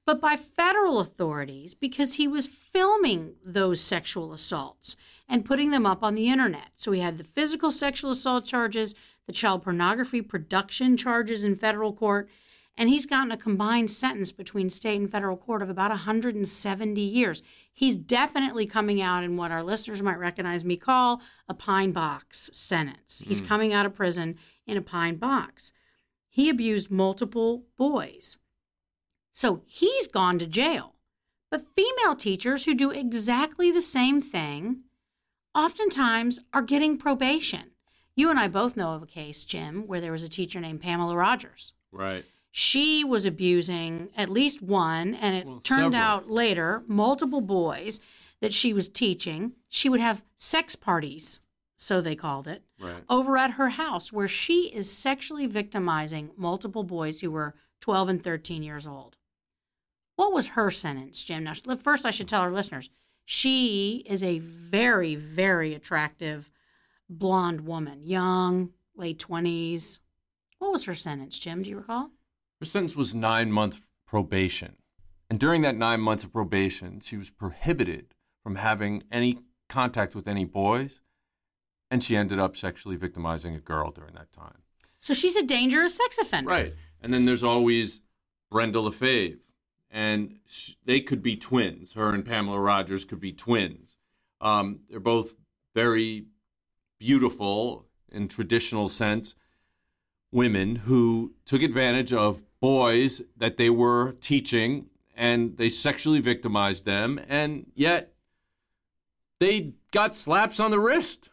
but 0.04 0.20
by 0.20 0.36
federal 0.36 0.98
authorities 0.98 1.74
because 1.74 2.14
he 2.14 2.26
was 2.26 2.46
filming 2.46 3.34
those 3.44 3.80
sexual 3.80 4.32
assaults 4.32 4.96
and 5.28 5.44
putting 5.44 5.70
them 5.70 5.86
up 5.86 6.02
on 6.02 6.14
the 6.14 6.28
internet. 6.28 6.70
So 6.74 6.90
he 6.92 7.00
had 7.00 7.18
the 7.18 7.24
physical 7.24 7.70
sexual 7.70 8.10
assault 8.10 8.44
charges, 8.44 8.94
the 9.26 9.32
child 9.32 9.62
pornography 9.62 10.22
production 10.22 10.96
charges 10.96 11.44
in 11.44 11.54
federal 11.54 11.92
court, 11.92 12.28
and 12.80 12.88
he's 12.88 13.04
gotten 13.04 13.30
a 13.30 13.36
combined 13.36 13.90
sentence 13.90 14.32
between 14.32 14.70
state 14.70 14.98
and 14.98 15.12
federal 15.12 15.36
court 15.36 15.60
of 15.60 15.68
about 15.68 15.90
170 15.90 16.98
years. 16.98 17.42
He's 17.70 17.98
definitely 17.98 18.64
coming 18.64 19.02
out 19.02 19.22
in 19.22 19.36
what 19.36 19.50
our 19.50 19.62
listeners 19.62 20.00
might 20.00 20.18
recognize 20.18 20.64
me 20.64 20.78
call 20.78 21.20
a 21.46 21.52
pine 21.52 21.92
box 21.92 22.48
sentence. 22.54 23.22
He's 23.26 23.42
mm. 23.42 23.46
coming 23.46 23.74
out 23.74 23.84
of 23.84 23.94
prison 23.94 24.38
in 24.66 24.78
a 24.78 24.82
pine 24.82 25.16
box. 25.16 25.74
He 26.30 26.48
abused 26.48 26.90
multiple 26.90 27.66
boys. 27.76 28.38
So 29.30 29.60
he's 29.66 30.08
gone 30.08 30.38
to 30.38 30.46
jail. 30.46 30.94
But 31.50 31.66
female 31.76 32.16
teachers 32.16 32.64
who 32.64 32.74
do 32.74 32.90
exactly 32.90 33.70
the 33.70 33.82
same 33.82 34.22
thing 34.22 34.84
oftentimes 35.54 36.40
are 36.54 36.62
getting 36.62 36.96
probation. 36.96 37.72
You 38.16 38.30
and 38.30 38.38
I 38.38 38.48
both 38.48 38.74
know 38.74 38.94
of 38.94 39.02
a 39.02 39.06
case, 39.06 39.44
Jim, 39.44 39.86
where 39.86 40.00
there 40.00 40.12
was 40.12 40.22
a 40.22 40.30
teacher 40.30 40.60
named 40.60 40.80
Pamela 40.80 41.14
Rogers. 41.14 41.74
Right. 41.92 42.24
She 42.50 43.04
was 43.04 43.24
abusing 43.24 44.10
at 44.16 44.28
least 44.28 44.60
one, 44.60 45.14
and 45.14 45.36
it 45.36 45.46
well, 45.46 45.60
turned 45.60 45.94
several. 45.94 46.02
out 46.02 46.30
later 46.30 46.82
multiple 46.86 47.40
boys 47.40 48.00
that 48.40 48.52
she 48.52 48.72
was 48.72 48.88
teaching. 48.88 49.52
She 49.68 49.88
would 49.88 50.00
have 50.00 50.24
sex 50.36 50.74
parties 50.74 51.40
so 51.80 52.02
they 52.02 52.14
called 52.14 52.46
it, 52.46 52.62
right. 52.78 53.02
over 53.08 53.38
at 53.38 53.52
her 53.52 53.70
house 53.70 54.12
where 54.12 54.28
she 54.28 54.64
is 54.64 54.92
sexually 54.92 55.46
victimizing 55.46 56.30
multiple 56.36 56.82
boys 56.82 57.20
who 57.20 57.30
were 57.30 57.54
12 57.80 58.08
and 58.10 58.22
13 58.22 58.62
years 58.62 58.86
old. 58.86 59.16
What 60.16 60.30
was 60.30 60.48
her 60.48 60.70
sentence, 60.70 61.24
Jim? 61.24 61.44
Now, 61.44 61.54
first, 61.82 62.04
I 62.04 62.10
should 62.10 62.28
tell 62.28 62.42
our 62.42 62.50
listeners 62.50 62.90
she 63.24 64.04
is 64.06 64.22
a 64.22 64.40
very, 64.40 65.14
very 65.14 65.72
attractive 65.72 66.50
blonde 67.08 67.62
woman, 67.62 68.02
young, 68.02 68.74
late 68.94 69.18
20s. 69.18 70.00
What 70.58 70.72
was 70.72 70.84
her 70.84 70.94
sentence, 70.94 71.38
Jim? 71.38 71.62
Do 71.62 71.70
you 71.70 71.78
recall? 71.78 72.10
Her 72.60 72.66
sentence 72.66 72.94
was 72.94 73.14
nine 73.14 73.50
month 73.50 73.80
probation. 74.06 74.76
And 75.28 75.40
during 75.40 75.62
that 75.62 75.76
nine 75.76 76.00
months 76.00 76.24
of 76.24 76.32
probation, 76.32 77.00
she 77.00 77.16
was 77.16 77.30
prohibited 77.30 78.14
from 78.42 78.56
having 78.56 79.04
any 79.10 79.38
contact 79.68 80.14
with 80.14 80.28
any 80.28 80.44
boys 80.44 81.00
and 81.90 82.04
she 82.04 82.16
ended 82.16 82.38
up 82.38 82.56
sexually 82.56 82.96
victimizing 82.96 83.54
a 83.54 83.60
girl 83.60 83.90
during 83.90 84.14
that 84.14 84.32
time. 84.32 84.58
So 85.00 85.14
she's 85.14 85.36
a 85.36 85.42
dangerous 85.42 85.96
sex 85.96 86.18
offender. 86.18 86.50
Right. 86.50 86.74
And 87.00 87.12
then 87.12 87.24
there's 87.24 87.42
always 87.42 88.00
Brenda 88.50 88.78
Lafave. 88.78 89.38
And 89.90 90.38
sh- 90.46 90.74
they 90.84 91.00
could 91.00 91.22
be 91.22 91.36
twins. 91.36 91.92
Her 91.94 92.14
and 92.14 92.24
Pamela 92.24 92.60
Rogers 92.60 93.04
could 93.04 93.18
be 93.18 93.32
twins. 93.32 93.96
Um, 94.40 94.80
they're 94.88 95.00
both 95.00 95.34
very 95.74 96.26
beautiful 96.98 97.86
in 98.12 98.28
traditional 98.28 98.88
sense 98.88 99.34
women 100.30 100.76
who 100.76 101.34
took 101.44 101.62
advantage 101.62 102.12
of 102.12 102.40
boys 102.60 103.22
that 103.36 103.56
they 103.56 103.70
were 103.70 104.12
teaching 104.20 104.86
and 105.16 105.56
they 105.56 105.68
sexually 105.68 106.20
victimized 106.20 106.84
them 106.84 107.20
and 107.28 107.66
yet 107.74 108.12
they 109.38 109.72
got 109.90 110.14
slaps 110.14 110.60
on 110.60 110.70
the 110.70 110.78
wrist 110.78 111.30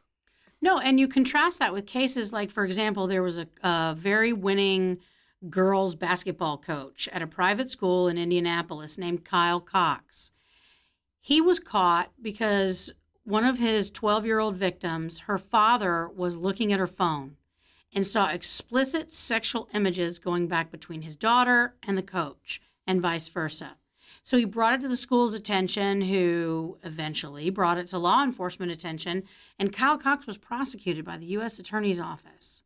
no, 0.62 0.80
and 0.80 1.00
you 1.00 1.08
contrast 1.08 1.60
that 1.60 1.74
with 1.74 1.86
cases 1.86 2.34
like, 2.34 2.50
for 2.50 2.66
example, 2.66 3.08
there 3.08 3.22
was 3.22 3.38
a, 3.38 3.48
a 3.64 3.96
very 3.98 4.34
winning 4.34 4.98
girls 5.50 5.96
basketball 5.96 6.58
coach 6.58 7.08
at 7.14 7.22
a 7.22 7.28
private 7.28 7.70
school 7.70 8.08
in 8.08 8.18
Indianapolis 8.18 8.98
named 8.98 9.24
Kyle 9.24 9.60
Cox. 9.60 10.32
He 11.22 11.42
was 11.42 11.60
caught 11.60 12.12
because 12.22 12.92
one 13.24 13.46
of 13.46 13.60
his 13.60 13.92
12 13.92 14.26
year 14.26 14.40
old 14.40 14.56
victims, 14.56 15.20
her 15.22 15.38
father 15.38 16.10
was 16.10 16.36
looking 16.36 16.74
at 16.74 16.80
her 16.80 16.88
phone 16.88 17.37
and 17.94 18.06
saw 18.06 18.30
explicit 18.30 19.12
sexual 19.12 19.70
images 19.74 20.20
going 20.20 20.48
back 20.48 20.72
between 20.72 21.02
his 21.02 21.16
daughter 21.16 21.76
and 21.84 21.98
the 21.98 22.04
coach, 22.04 22.62
and 22.86 23.02
vice 23.02 23.28
versa. 23.28 23.78
So 24.24 24.38
he 24.38 24.46
brought 24.46 24.76
it 24.76 24.82
to 24.82 24.88
the 24.88 24.98
school's 24.98 25.34
attention, 25.34 26.02
who 26.02 26.78
eventually 26.84 27.50
brought 27.50 27.78
it 27.78 27.88
to 27.88 27.98
law 27.98 28.24
enforcement 28.24 28.72
attention, 28.72 29.24
and 29.58 29.74
Kyle 29.74 29.98
Cox 29.98 30.28
was 30.28 30.38
prosecuted 30.38 31.06
by 31.06 31.18
the 31.18 31.28
U.S. 31.28 31.60
Attorney's 31.60 32.00
Office. 32.00 32.64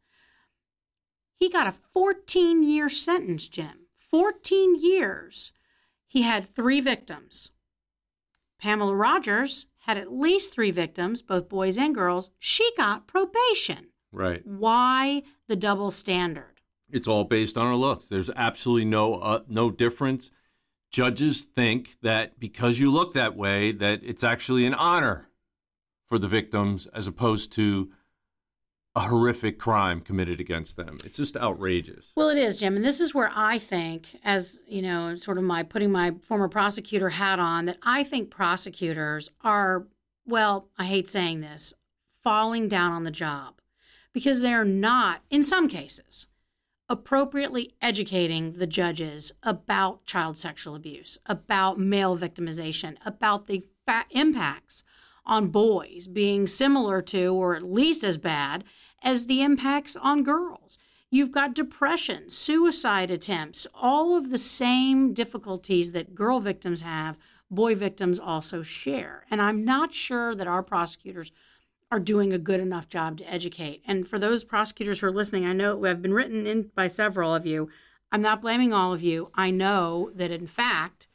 He 1.36 1.50
got 1.50 1.68
a 1.68 1.76
14 1.94 2.64
year 2.64 2.90
sentence, 2.90 3.48
Jim. 3.48 3.88
14 3.96 4.76
years. 4.76 5.54
He 6.08 6.24
had 6.24 6.48
three 6.48 6.82
victims. 6.82 7.52
Pamela 8.60 8.96
Rogers 8.96 9.66
had 9.86 9.98
at 9.98 10.12
least 10.12 10.54
three 10.54 10.72
victims, 10.72 11.22
both 11.22 11.48
boys 11.48 11.78
and 11.78 11.96
girls. 11.96 12.32
She 12.38 12.70
got 12.76 13.08
probation. 13.08 13.91
Right. 14.12 14.42
Why 14.46 15.24
the 15.48 15.56
double 15.56 15.92
standard? 15.92 16.62
It's 16.90 17.08
all 17.08 17.24
based 17.24 17.58
on 17.58 17.66
our 17.66 17.76
looks. 17.76 18.08
There's 18.08 18.30
absolutely 18.30 18.86
no 18.86 19.16
uh, 19.16 19.42
no 19.48 19.72
difference 19.72 20.30
judges 20.92 21.42
think 21.42 21.98
that 22.02 22.40
because 22.40 22.80
you 22.80 22.92
look 22.92 23.14
that 23.14 23.36
way 23.36 23.72
that 23.72 24.02
it's 24.04 24.24
actually 24.24 24.66
an 24.66 24.74
honor 24.74 25.30
for 26.10 26.20
the 26.20 26.28
victims 26.28 26.88
as 26.88 27.08
opposed 27.08 27.54
to 27.54 27.90
a 28.94 29.00
horrific 29.00 29.58
crime 29.58 30.02
committed 30.02 30.42
against 30.42 30.76
them. 30.76 30.98
It's 31.06 31.18
just 31.18 31.38
outrageous. 31.38 32.12
Well, 32.18 32.28
it 32.28 32.38
is, 32.38 32.60
Jim, 32.60 32.76
and 32.76 32.84
this 32.84 33.00
is 33.00 33.16
where 33.16 33.32
I 33.34 33.58
think 33.58 34.20
as, 34.26 34.62
you 34.68 34.82
know, 34.82 35.16
sort 35.16 35.38
of 35.38 35.46
my 35.46 35.64
putting 35.64 35.94
my 35.94 36.12
former 36.22 36.50
prosecutor 36.50 37.08
hat 37.08 37.40
on 37.40 37.66
that 37.66 37.78
I 37.84 38.04
think 38.04 38.30
prosecutors 38.30 39.30
are 39.42 39.88
well, 40.28 40.68
I 40.78 40.86
hate 40.86 41.10
saying 41.10 41.40
this, 41.40 41.74
falling 42.22 42.68
down 42.68 42.92
on 42.92 43.06
the 43.06 43.12
job 43.12 43.61
because 44.14 44.42
they're 44.42 44.66
not 44.66 45.22
in 45.30 45.44
some 45.44 45.68
cases 45.68 46.28
appropriately 46.92 47.74
educating 47.82 48.52
the 48.52 48.68
judges 48.68 49.32
about 49.44 50.04
child 50.04 50.38
sexual 50.38 50.76
abuse, 50.76 51.18
about 51.26 51.80
male 51.80 52.18
victimization, 52.18 52.98
about 53.06 53.48
the 53.48 53.64
impacts 54.10 54.84
on 55.26 55.48
boys 55.48 56.08
being 56.08 56.46
similar 56.46 57.02
to 57.02 57.34
or 57.34 57.56
at 57.56 57.64
least 57.64 58.04
as 58.04 58.18
bad 58.18 58.66
as 59.02 59.28
the 59.28 59.42
impacts 59.42 59.96
on 59.96 60.22
girls. 60.22 60.78
You've 61.10 61.32
got 61.32 61.56
depression, 61.56 62.30
suicide 62.30 63.10
attempts, 63.10 63.66
all 63.74 64.18
of 64.18 64.30
the 64.30 64.38
same 64.38 65.14
difficulties 65.14 65.94
that 65.94 66.14
girl 66.14 66.42
victims 66.42 66.82
have, 66.82 67.18
boy 67.50 67.74
victims 67.76 68.20
also 68.20 68.64
share. 68.64 69.26
And 69.32 69.42
I'm 69.42 69.64
not 69.64 69.94
sure 69.94 70.36
that 70.36 70.48
our 70.48 70.64
prosecutors 70.64 71.32
are 71.92 72.00
doing 72.00 72.32
a 72.32 72.40
good 72.40 72.62
enough 72.62 72.88
job 72.88 73.18
to 73.18 73.32
educate. 73.32 73.84
And 73.86 74.08
for 74.08 74.18
those 74.18 74.46
prosecutors 74.46 75.00
who 75.00 75.08
are 75.08 75.12
listening, 75.12 75.46
I 75.46 75.54
know 75.54 75.86
I've 75.86 76.02
been 76.02 76.14
written 76.14 76.48
in 76.48 76.72
by 76.74 76.88
several 76.88 77.36
of 77.36 77.46
you. 77.46 77.70
I'm 78.12 78.22
not 78.22 78.42
blaming 78.42 78.74
all 78.74 78.94
of 78.94 79.04
you. 79.04 79.30
I 79.36 79.52
know 79.52 80.12
that 80.16 80.32
in 80.32 80.48
fact, 80.48 81.08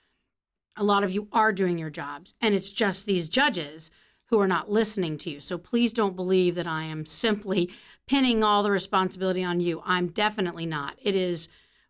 a 0.76 0.84
lot 0.84 1.02
of 1.02 1.10
you 1.10 1.28
are 1.32 1.52
doing 1.52 1.78
your 1.78 1.88
jobs, 1.88 2.34
and 2.40 2.54
it's 2.54 2.70
just 2.70 3.06
these 3.06 3.30
judges 3.30 3.90
who 4.26 4.38
are 4.38 4.48
not 4.48 4.70
listening 4.70 5.16
to 5.18 5.30
you. 5.30 5.40
So 5.40 5.56
please 5.56 5.92
don't 5.92 6.16
believe 6.16 6.54
that 6.56 6.66
I 6.66 6.82
am 6.84 7.06
simply 7.06 7.70
pinning 8.06 8.44
all 8.44 8.62
the 8.62 8.70
responsibility 8.70 9.42
on 9.42 9.60
you. 9.60 9.82
I'm 9.86 10.08
definitely 10.08 10.66
not. 10.66 10.98
It 11.02 11.14
is 11.14 11.48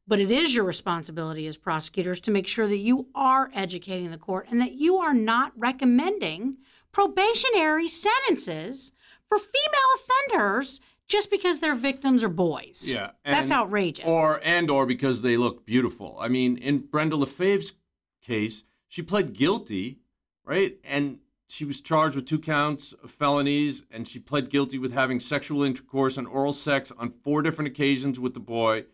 but 0.09 0.21
it 0.21 0.31
is 0.31 0.55
your 0.55 0.65
responsibility 0.65 1.49
as 1.49 1.57
prosecutors 1.57 2.21
to 2.21 2.31
make 2.31 2.47
sure 2.47 2.69
that 2.69 2.77
you 2.77 3.09
are 3.15 3.51
educating 3.53 4.11
the 4.11 4.17
court 4.17 4.47
and 4.51 4.61
that 4.61 4.75
you 4.75 4.99
are 4.99 5.15
not 5.15 5.53
recommending 5.57 6.57
probationary 6.97 7.87
sentences 7.89 8.93
for 9.29 9.39
female 9.39 10.31
offenders 10.31 10.81
just 11.09 11.31
because 11.31 11.61
their 11.61 11.75
victims 11.75 12.25
are 12.25 12.31
boys. 12.31 12.91
Yeah, 12.91 13.11
that's 13.23 13.51
outrageous. 13.51 14.07
Or 14.07 14.41
and 14.43 14.71
or 14.71 14.87
because 14.87 15.21
they 15.21 15.37
look 15.37 15.67
beautiful. 15.67 16.17
I 16.19 16.29
mean, 16.29 16.57
in 16.57 16.79
Brenda 16.79 17.17
Lafave's 17.17 17.75
case, 18.23 18.65
she 18.89 19.03
pled 19.03 19.35
guilty, 19.35 19.99
right? 20.47 20.79
And 20.85 21.19
she 21.51 21.67
was 21.67 21.83
charged 21.83 22.17
with 22.17 22.25
two 22.25 22.39
counts 22.39 22.95
of 23.05 23.11
felonies, 23.11 23.83
and 23.91 24.09
she 24.09 24.19
pled 24.19 24.49
guilty 24.49 24.79
with 24.79 24.93
having 24.93 25.21
sexual 25.21 25.65
intercourse 25.65 26.17
and 26.17 26.27
oral 26.27 26.55
sex 26.55 26.91
on 26.99 27.13
four 27.23 27.43
different 27.43 27.69
occasions 27.69 28.19
with 28.19 28.33
the 28.33 28.41
boy, 28.41 28.87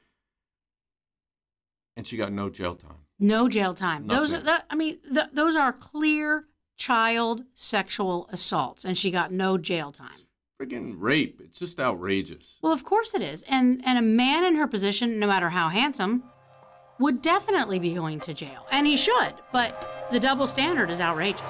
and 1.97 2.05
she 2.05 2.17
got 2.17 2.33
no 2.33 2.51
jail 2.51 2.75
time. 2.75 2.97
No 3.21 3.49
jail 3.49 3.77
time. 3.77 4.09
Nothing. 4.09 4.21
Those 4.21 4.33
are, 4.35 4.41
the, 4.41 4.65
I 4.69 4.75
mean, 4.75 4.99
the, 5.09 5.31
those 5.33 5.55
are 5.55 5.73
clear 5.73 6.49
child 6.83 7.45
sexual 7.55 8.29
assaults, 8.33 8.85
and 8.85 8.99
she 8.99 9.13
got 9.13 9.31
no 9.31 9.57
jail 9.57 9.93
time. 9.93 10.27
friggin' 10.61 10.95
rape. 10.99 11.41
It's 11.45 11.59
just 11.59 11.79
outrageous. 11.79 12.59
Well, 12.61 12.73
of 12.73 12.85
course 12.85 13.15
it 13.15 13.23
is. 13.23 13.45
And 13.49 13.81
and 13.85 13.99
a 13.99 14.03
man 14.03 14.45
in 14.45 14.57
her 14.57 14.67
position, 14.67 15.21
no 15.21 15.29
matter 15.29 15.49
how 15.49 15.69
handsome, 15.69 16.25
would 16.99 17.23
definitely 17.23 17.79
be 17.79 17.95
going 17.95 18.19
to 18.21 18.35
jail. 18.35 18.67
And 18.73 18.85
he 18.85 18.97
should, 18.97 19.35
but 19.53 20.09
the 20.11 20.19
double 20.19 20.49
standard 20.49 20.91
is 20.91 20.99
outrageous. 20.99 21.43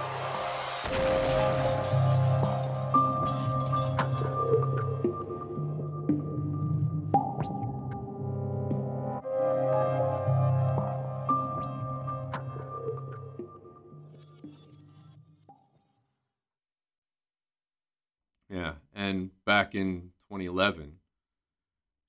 Back 19.53 19.75
in 19.75 20.01
2011, 20.31 20.95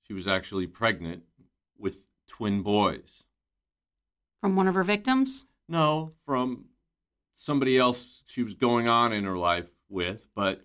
she 0.04 0.14
was 0.14 0.26
actually 0.26 0.66
pregnant 0.66 1.22
with 1.76 2.06
twin 2.26 2.62
boys. 2.62 3.22
From 4.40 4.56
one 4.56 4.66
of 4.66 4.74
her 4.74 4.82
victims? 4.82 5.44
No, 5.68 6.14
from 6.24 6.64
somebody 7.36 7.76
else 7.76 8.22
she 8.26 8.42
was 8.42 8.54
going 8.54 8.88
on 8.88 9.12
in 9.12 9.24
her 9.24 9.36
life 9.36 9.68
with, 9.90 10.26
but 10.34 10.64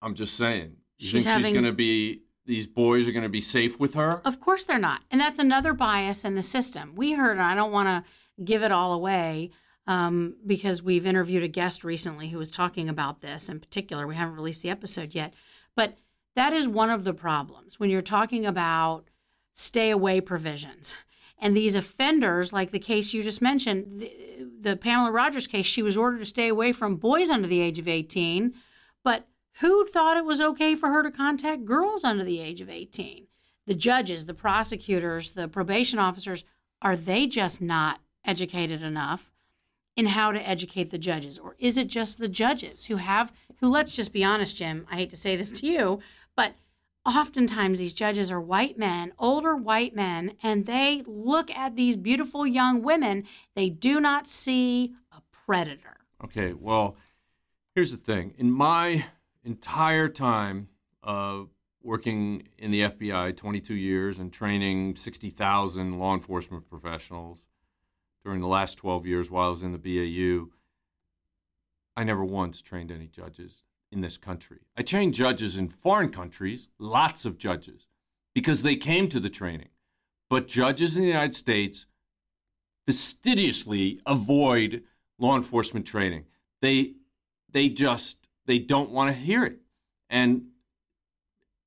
I'm 0.00 0.14
just 0.14 0.34
saying. 0.38 0.76
You 0.98 1.08
She's 1.08 1.24
think 1.24 1.26
having- 1.26 1.44
she's 1.44 1.52
going 1.52 1.64
to 1.66 1.72
be, 1.72 2.22
these 2.46 2.66
boys 2.66 3.06
are 3.06 3.12
going 3.12 3.22
to 3.24 3.28
be 3.28 3.42
safe 3.42 3.78
with 3.78 3.92
her? 3.92 4.22
Of 4.24 4.40
course 4.40 4.64
they're 4.64 4.78
not. 4.78 5.02
And 5.10 5.20
that's 5.20 5.38
another 5.38 5.74
bias 5.74 6.24
in 6.24 6.36
the 6.36 6.42
system. 6.42 6.94
We 6.96 7.12
heard, 7.12 7.32
and 7.32 7.42
I 7.42 7.54
don't 7.54 7.70
want 7.72 7.88
to 7.88 8.42
give 8.42 8.62
it 8.62 8.72
all 8.72 8.94
away 8.94 9.50
um, 9.86 10.36
because 10.46 10.82
we've 10.82 11.04
interviewed 11.04 11.42
a 11.42 11.48
guest 11.48 11.84
recently 11.84 12.28
who 12.28 12.38
was 12.38 12.50
talking 12.50 12.88
about 12.88 13.20
this 13.20 13.50
in 13.50 13.60
particular. 13.60 14.06
We 14.06 14.14
haven't 14.14 14.36
released 14.36 14.62
the 14.62 14.70
episode 14.70 15.14
yet. 15.14 15.34
But 15.76 15.98
that 16.36 16.52
is 16.52 16.68
one 16.68 16.90
of 16.90 17.04
the 17.04 17.14
problems 17.14 17.78
when 17.78 17.90
you're 17.90 18.00
talking 18.00 18.46
about 18.46 19.08
stay 19.52 19.90
away 19.90 20.20
provisions. 20.20 20.94
And 21.38 21.56
these 21.56 21.74
offenders, 21.74 22.52
like 22.52 22.70
the 22.70 22.78
case 22.78 23.14
you 23.14 23.22
just 23.22 23.40
mentioned, 23.40 24.00
the, 24.00 24.12
the 24.60 24.76
Pamela 24.76 25.10
Rogers 25.10 25.46
case, 25.46 25.66
she 25.66 25.82
was 25.82 25.96
ordered 25.96 26.18
to 26.18 26.26
stay 26.26 26.48
away 26.48 26.72
from 26.72 26.96
boys 26.96 27.30
under 27.30 27.48
the 27.48 27.60
age 27.60 27.78
of 27.78 27.88
18. 27.88 28.54
But 29.02 29.26
who 29.60 29.86
thought 29.88 30.18
it 30.18 30.24
was 30.24 30.40
okay 30.40 30.74
for 30.74 30.90
her 30.90 31.02
to 31.02 31.10
contact 31.10 31.64
girls 31.64 32.04
under 32.04 32.24
the 32.24 32.40
age 32.40 32.60
of 32.60 32.68
18? 32.68 33.26
The 33.66 33.74
judges, 33.74 34.26
the 34.26 34.34
prosecutors, 34.34 35.32
the 35.32 35.48
probation 35.48 35.98
officers, 35.98 36.44
are 36.82 36.96
they 36.96 37.26
just 37.26 37.60
not 37.60 38.00
educated 38.24 38.82
enough 38.82 39.29
in 40.00 40.06
how 40.06 40.32
to 40.32 40.48
educate 40.48 40.88
the 40.90 40.98
judges? 40.98 41.38
Or 41.38 41.54
is 41.58 41.76
it 41.76 41.86
just 41.86 42.18
the 42.18 42.28
judges 42.28 42.86
who 42.86 42.96
have, 42.96 43.32
who, 43.60 43.68
let's 43.68 43.94
just 43.94 44.14
be 44.14 44.24
honest, 44.24 44.56
Jim, 44.56 44.86
I 44.90 44.96
hate 44.96 45.10
to 45.10 45.16
say 45.16 45.36
this 45.36 45.50
to 45.50 45.66
you, 45.66 46.00
but 46.34 46.54
oftentimes 47.04 47.78
these 47.78 47.92
judges 47.92 48.30
are 48.30 48.40
white 48.40 48.78
men, 48.78 49.12
older 49.18 49.54
white 49.54 49.94
men, 49.94 50.32
and 50.42 50.64
they 50.64 51.02
look 51.06 51.50
at 51.50 51.76
these 51.76 51.96
beautiful 51.96 52.46
young 52.46 52.82
women. 52.82 53.24
They 53.54 53.68
do 53.68 54.00
not 54.00 54.26
see 54.26 54.94
a 55.12 55.20
predator. 55.44 55.98
Okay, 56.24 56.54
well, 56.54 56.96
here's 57.74 57.90
the 57.90 57.98
thing. 57.98 58.32
In 58.38 58.50
my 58.50 59.04
entire 59.44 60.08
time 60.08 60.68
uh, 61.04 61.42
working 61.82 62.48
in 62.56 62.70
the 62.70 62.82
FBI, 62.84 63.36
22 63.36 63.74
years, 63.74 64.18
and 64.18 64.32
training 64.32 64.96
60,000 64.96 65.98
law 65.98 66.14
enforcement 66.14 66.70
professionals 66.70 67.42
during 68.24 68.40
the 68.40 68.46
last 68.46 68.76
12 68.76 69.06
years 69.06 69.30
while 69.30 69.46
I 69.46 69.50
was 69.50 69.62
in 69.62 69.72
the 69.72 69.78
BAU, 69.78 70.50
I 71.96 72.04
never 72.04 72.24
once 72.24 72.62
trained 72.62 72.90
any 72.90 73.06
judges 73.06 73.64
in 73.92 74.00
this 74.00 74.16
country. 74.16 74.58
I 74.76 74.82
trained 74.82 75.14
judges 75.14 75.56
in 75.56 75.68
foreign 75.68 76.10
countries, 76.10 76.68
lots 76.78 77.24
of 77.24 77.38
judges, 77.38 77.86
because 78.34 78.62
they 78.62 78.76
came 78.76 79.08
to 79.08 79.20
the 79.20 79.30
training. 79.30 79.68
But 80.28 80.46
judges 80.46 80.96
in 80.96 81.02
the 81.02 81.08
United 81.08 81.34
States 81.34 81.86
fastidiously 82.86 84.00
avoid 84.06 84.84
law 85.18 85.36
enforcement 85.36 85.86
training. 85.86 86.24
They 86.62 86.94
they 87.52 87.68
just 87.68 88.28
they 88.46 88.58
don't 88.58 88.90
want 88.90 89.10
to 89.10 89.14
hear 89.14 89.44
it. 89.44 89.58
And 90.08 90.46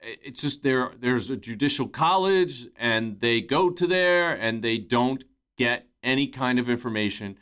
it's 0.01 0.41
just 0.41 0.63
there 0.63 0.91
there's 0.99 1.29
a 1.29 1.37
judicial 1.37 1.87
college 1.87 2.67
and 2.77 3.19
they 3.19 3.41
go 3.41 3.69
to 3.69 3.87
there 3.87 4.33
and 4.33 4.61
they 4.61 4.77
don't 4.77 5.23
get 5.57 5.87
any 6.03 6.27
kind 6.27 6.59
of 6.59 6.69
information 6.69 7.37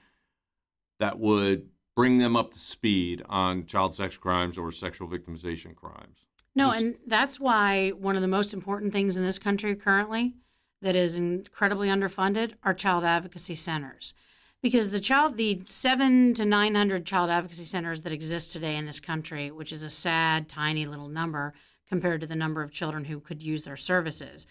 that 1.00 1.19
would 1.19 1.67
bring 1.95 2.19
them 2.19 2.36
up 2.36 2.52
to 2.52 2.60
speed 2.60 3.24
on 3.28 3.65
child 3.65 3.93
sex 3.93 4.17
crimes 4.17 4.58
or 4.58 4.71
sexual 4.71 5.08
victimization 5.08 5.76
crimes. 5.76 6.19
No, 6.56 6.71
Just- 6.71 6.84
and 6.84 6.97
that's 7.08 7.39
why 7.39 7.89
one 7.89 8.15
of 8.15 8.21
the 8.21 8.28
most 8.28 8.54
important 8.54 8.93
things 8.93 9.17
in 9.17 9.24
this 9.24 9.39
country 9.39 9.76
currently 9.76 10.36
that 10.82 10.95
is 10.95 11.15
incredibly 11.15 11.88
underfunded 11.89 12.54
are 12.63 12.74
child 12.74 13.04
advocacy 13.04 13.56
centers. 13.56 14.13
Because 14.62 14.91
the 14.91 15.00
child 15.00 15.38
the 15.38 15.62
7 15.65 16.36
to 16.36 16.45
900 16.45 17.06
child 17.06 17.30
advocacy 17.32 17.65
centers 17.65 18.02
that 18.02 18.13
exist 18.13 18.54
today 18.54 18.76
in 18.78 18.86
this 18.86 19.00
country, 19.00 19.50
which 19.50 19.71
is 19.71 19.84
a 19.84 19.89
sad 19.89 20.47
tiny 20.47 20.86
little 20.86 21.08
number 21.08 21.54
compared 21.88 22.21
to 22.21 22.28
the 22.28 22.36
number 22.36 22.62
of 22.62 22.71
children 22.71 23.06
who 23.06 23.19
could 23.19 23.41
use 23.41 23.63
their 23.63 23.78
services, 23.78 24.45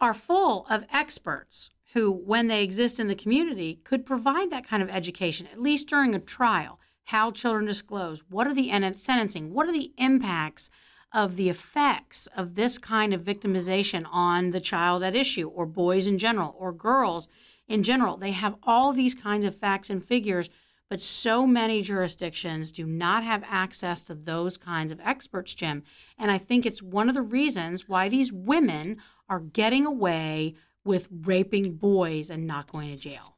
are 0.00 0.14
full 0.14 0.66
of 0.68 0.84
experts 0.92 1.70
who 1.94 2.12
when 2.12 2.48
they 2.48 2.62
exist 2.62 3.00
in 3.00 3.08
the 3.08 3.14
community 3.14 3.80
could 3.84 4.04
provide 4.04 4.50
that 4.50 4.66
kind 4.66 4.82
of 4.82 4.90
education 4.90 5.46
at 5.52 5.60
least 5.60 5.88
during 5.88 6.14
a 6.14 6.18
trial. 6.18 6.78
How 7.04 7.30
children 7.30 7.64
disclose 7.64 8.22
what 8.28 8.46
are 8.46 8.54
the 8.54 8.70
sentencing 8.96 9.54
what 9.54 9.68
are 9.68 9.72
the 9.72 9.92
impacts 9.96 10.68
of 11.14 11.36
the 11.36 11.48
effects 11.48 12.26
of 12.36 12.54
this 12.54 12.76
kind 12.76 13.14
of 13.14 13.24
victimization 13.24 14.06
on 14.10 14.50
the 14.50 14.60
child 14.60 15.02
at 15.02 15.16
issue 15.16 15.48
or 15.48 15.64
boys 15.64 16.06
in 16.06 16.18
general 16.18 16.54
or 16.58 16.72
girls 16.72 17.28
in 17.66 17.82
general? 17.82 18.18
They 18.18 18.32
have 18.32 18.56
all 18.62 18.92
these 18.92 19.14
kinds 19.14 19.46
of 19.46 19.56
facts 19.56 19.88
and 19.88 20.04
figures 20.04 20.50
but 20.90 21.00
so 21.02 21.46
many 21.46 21.82
jurisdictions 21.82 22.72
do 22.72 22.86
not 22.86 23.22
have 23.22 23.44
access 23.46 24.02
to 24.04 24.14
those 24.14 24.56
kinds 24.56 24.90
of 24.90 25.00
experts 25.02 25.54
jim. 25.54 25.82
And 26.18 26.30
i 26.30 26.36
think 26.36 26.66
it's 26.66 26.82
one 26.82 27.08
of 27.08 27.14
the 27.14 27.22
reasons 27.22 27.88
why 27.88 28.10
these 28.10 28.32
women 28.32 28.98
are 29.28 29.40
getting 29.40 29.86
away 29.86 30.54
with 30.84 31.08
raping 31.22 31.74
boys 31.74 32.30
and 32.30 32.46
not 32.46 32.70
going 32.70 32.88
to 32.90 32.96
jail 32.96 33.36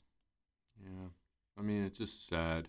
Yeah, 0.82 1.08
I 1.56 1.62
mean 1.62 1.84
it's 1.84 1.98
just 1.98 2.26
sad. 2.28 2.68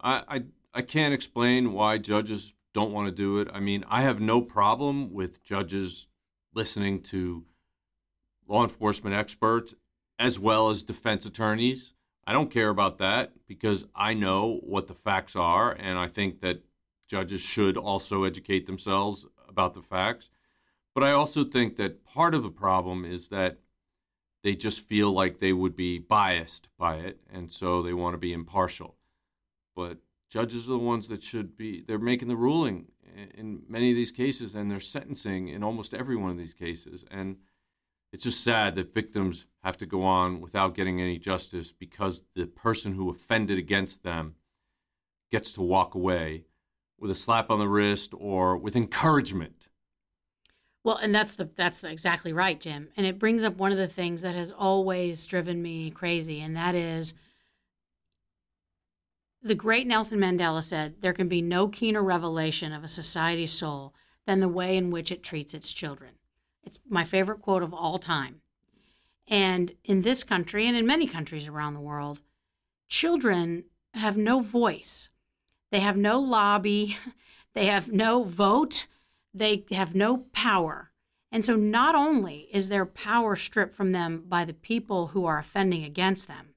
I 0.00 0.22
I 0.28 0.44
I 0.74 0.82
can't 0.82 1.14
explain 1.14 1.72
why 1.72 1.98
judges 1.98 2.54
don't 2.74 2.92
want 2.92 3.08
to 3.08 3.12
do 3.12 3.38
it. 3.38 3.48
I 3.52 3.60
mean, 3.60 3.84
I 3.88 4.02
have 4.02 4.20
no 4.20 4.42
problem 4.42 5.12
with 5.12 5.42
judges 5.42 6.08
listening 6.54 7.02
to 7.04 7.44
law 8.46 8.62
enforcement 8.62 9.16
experts 9.16 9.74
as 10.18 10.38
well 10.38 10.68
as 10.70 10.82
defense 10.82 11.26
attorneys. 11.26 11.92
I 12.26 12.32
don't 12.32 12.50
care 12.50 12.70
about 12.70 12.98
that 12.98 13.32
because 13.46 13.86
I 13.94 14.14
know 14.14 14.60
what 14.62 14.86
the 14.86 14.94
facts 14.94 15.36
are, 15.36 15.72
and 15.72 15.98
I 15.98 16.08
think 16.08 16.40
that 16.40 16.62
judges 17.06 17.40
should 17.40 17.76
also 17.76 18.24
educate 18.24 18.66
themselves 18.66 19.26
about 19.48 19.74
the 19.74 19.82
facts. 19.82 20.28
But 20.94 21.04
I 21.04 21.12
also 21.12 21.44
think 21.44 21.76
that 21.76 22.04
part 22.04 22.34
of 22.34 22.42
the 22.42 22.50
problem 22.50 23.04
is 23.04 23.28
that 23.28 23.58
they 24.46 24.54
just 24.54 24.86
feel 24.86 25.10
like 25.10 25.40
they 25.40 25.52
would 25.52 25.74
be 25.74 25.98
biased 25.98 26.68
by 26.78 26.98
it, 26.98 27.18
and 27.32 27.50
so 27.50 27.82
they 27.82 27.92
want 27.92 28.14
to 28.14 28.18
be 28.18 28.32
impartial. 28.32 28.94
But 29.74 29.98
judges 30.30 30.68
are 30.68 30.78
the 30.78 30.78
ones 30.78 31.08
that 31.08 31.20
should 31.20 31.56
be, 31.56 31.80
they're 31.80 31.98
making 31.98 32.28
the 32.28 32.36
ruling 32.36 32.86
in- 33.34 33.64
many 33.68 33.90
of 33.90 33.96
these 33.96 34.12
cases, 34.12 34.54
and 34.54 34.70
they're 34.70 34.78
sentencing 34.78 35.48
in 35.48 35.64
almost 35.64 35.94
every 35.94 36.14
one 36.14 36.30
of 36.30 36.38
these 36.38 36.54
cases. 36.54 37.04
And 37.10 37.38
it's 38.12 38.22
just 38.22 38.44
sad 38.44 38.76
that 38.76 38.94
victims 38.94 39.46
have 39.64 39.78
to 39.78 39.86
go 39.86 40.04
on 40.04 40.40
without 40.40 40.76
getting 40.76 41.00
any 41.00 41.18
justice 41.18 41.72
because 41.72 42.22
the 42.36 42.46
person 42.46 42.92
who 42.92 43.10
offended 43.10 43.58
against 43.58 44.04
them 44.04 44.36
gets 45.32 45.52
to 45.54 45.60
walk 45.60 45.96
away 45.96 46.44
with 47.00 47.10
a 47.10 47.16
slap 47.16 47.50
on 47.50 47.58
the 47.58 47.68
wrist 47.68 48.14
or 48.16 48.56
with 48.56 48.76
encouragement. 48.76 49.55
Well, 50.86 50.98
and 50.98 51.12
that's 51.12 51.34
the 51.34 51.50
that's 51.56 51.82
exactly 51.82 52.32
right, 52.32 52.60
Jim. 52.60 52.90
And 52.96 53.04
it 53.04 53.18
brings 53.18 53.42
up 53.42 53.56
one 53.56 53.72
of 53.72 53.76
the 53.76 53.88
things 53.88 54.22
that 54.22 54.36
has 54.36 54.52
always 54.52 55.26
driven 55.26 55.60
me 55.60 55.90
crazy, 55.90 56.40
and 56.40 56.56
that 56.56 56.76
is 56.76 57.12
the 59.42 59.56
great 59.56 59.88
Nelson 59.88 60.20
Mandela 60.20 60.62
said, 60.62 61.02
"There 61.02 61.12
can 61.12 61.26
be 61.26 61.42
no 61.42 61.66
keener 61.66 62.04
revelation 62.04 62.72
of 62.72 62.84
a 62.84 62.88
society's 62.88 63.52
soul 63.52 63.94
than 64.26 64.38
the 64.38 64.48
way 64.48 64.76
in 64.76 64.92
which 64.92 65.10
it 65.10 65.24
treats 65.24 65.54
its 65.54 65.72
children." 65.72 66.20
It's 66.62 66.78
my 66.88 67.02
favorite 67.02 67.42
quote 67.42 67.64
of 67.64 67.74
all 67.74 67.98
time. 67.98 68.42
And 69.26 69.74
in 69.82 70.02
this 70.02 70.22
country 70.22 70.68
and 70.68 70.76
in 70.76 70.86
many 70.86 71.08
countries 71.08 71.48
around 71.48 71.74
the 71.74 71.80
world, 71.80 72.20
children 72.86 73.64
have 73.94 74.16
no 74.16 74.38
voice. 74.38 75.08
They 75.72 75.80
have 75.80 75.96
no 75.96 76.20
lobby. 76.20 76.96
They 77.54 77.66
have 77.66 77.90
no 77.90 78.22
vote. 78.22 78.86
They 79.36 79.64
have 79.70 79.94
no 79.94 80.18
power. 80.32 80.92
And 81.30 81.44
so, 81.44 81.56
not 81.56 81.94
only 81.94 82.48
is 82.50 82.68
their 82.68 82.86
power 82.86 83.36
stripped 83.36 83.74
from 83.74 83.92
them 83.92 84.24
by 84.26 84.44
the 84.44 84.54
people 84.54 85.08
who 85.08 85.26
are 85.26 85.38
offending 85.38 85.84
against 85.84 86.26
them, 86.26 86.54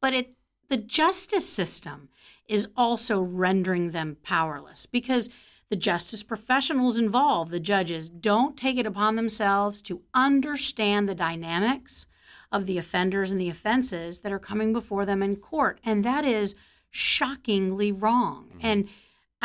but 0.00 0.14
it, 0.14 0.34
the 0.68 0.78
justice 0.78 1.48
system 1.48 2.08
is 2.48 2.68
also 2.76 3.20
rendering 3.20 3.90
them 3.90 4.16
powerless 4.22 4.86
because 4.86 5.28
The 5.72 5.76
justice 5.76 6.22
professionals 6.22 6.98
involved, 6.98 7.50
the 7.50 7.58
judges, 7.58 8.10
don't 8.10 8.58
take 8.58 8.76
it 8.76 8.84
upon 8.84 9.16
themselves 9.16 9.80
to 9.80 10.02
understand 10.12 11.08
the 11.08 11.14
dynamics 11.14 12.04
of 12.50 12.66
the 12.66 12.76
offenders 12.76 13.30
and 13.30 13.40
the 13.40 13.48
offenses 13.48 14.18
that 14.18 14.32
are 14.32 14.38
coming 14.38 14.74
before 14.74 15.06
them 15.06 15.22
in 15.22 15.36
court. 15.36 15.80
And 15.82 16.04
that 16.04 16.26
is 16.26 16.54
shockingly 16.90 17.90
wrong. 17.90 18.48
Mm-hmm. 18.50 18.58
And 18.60 18.88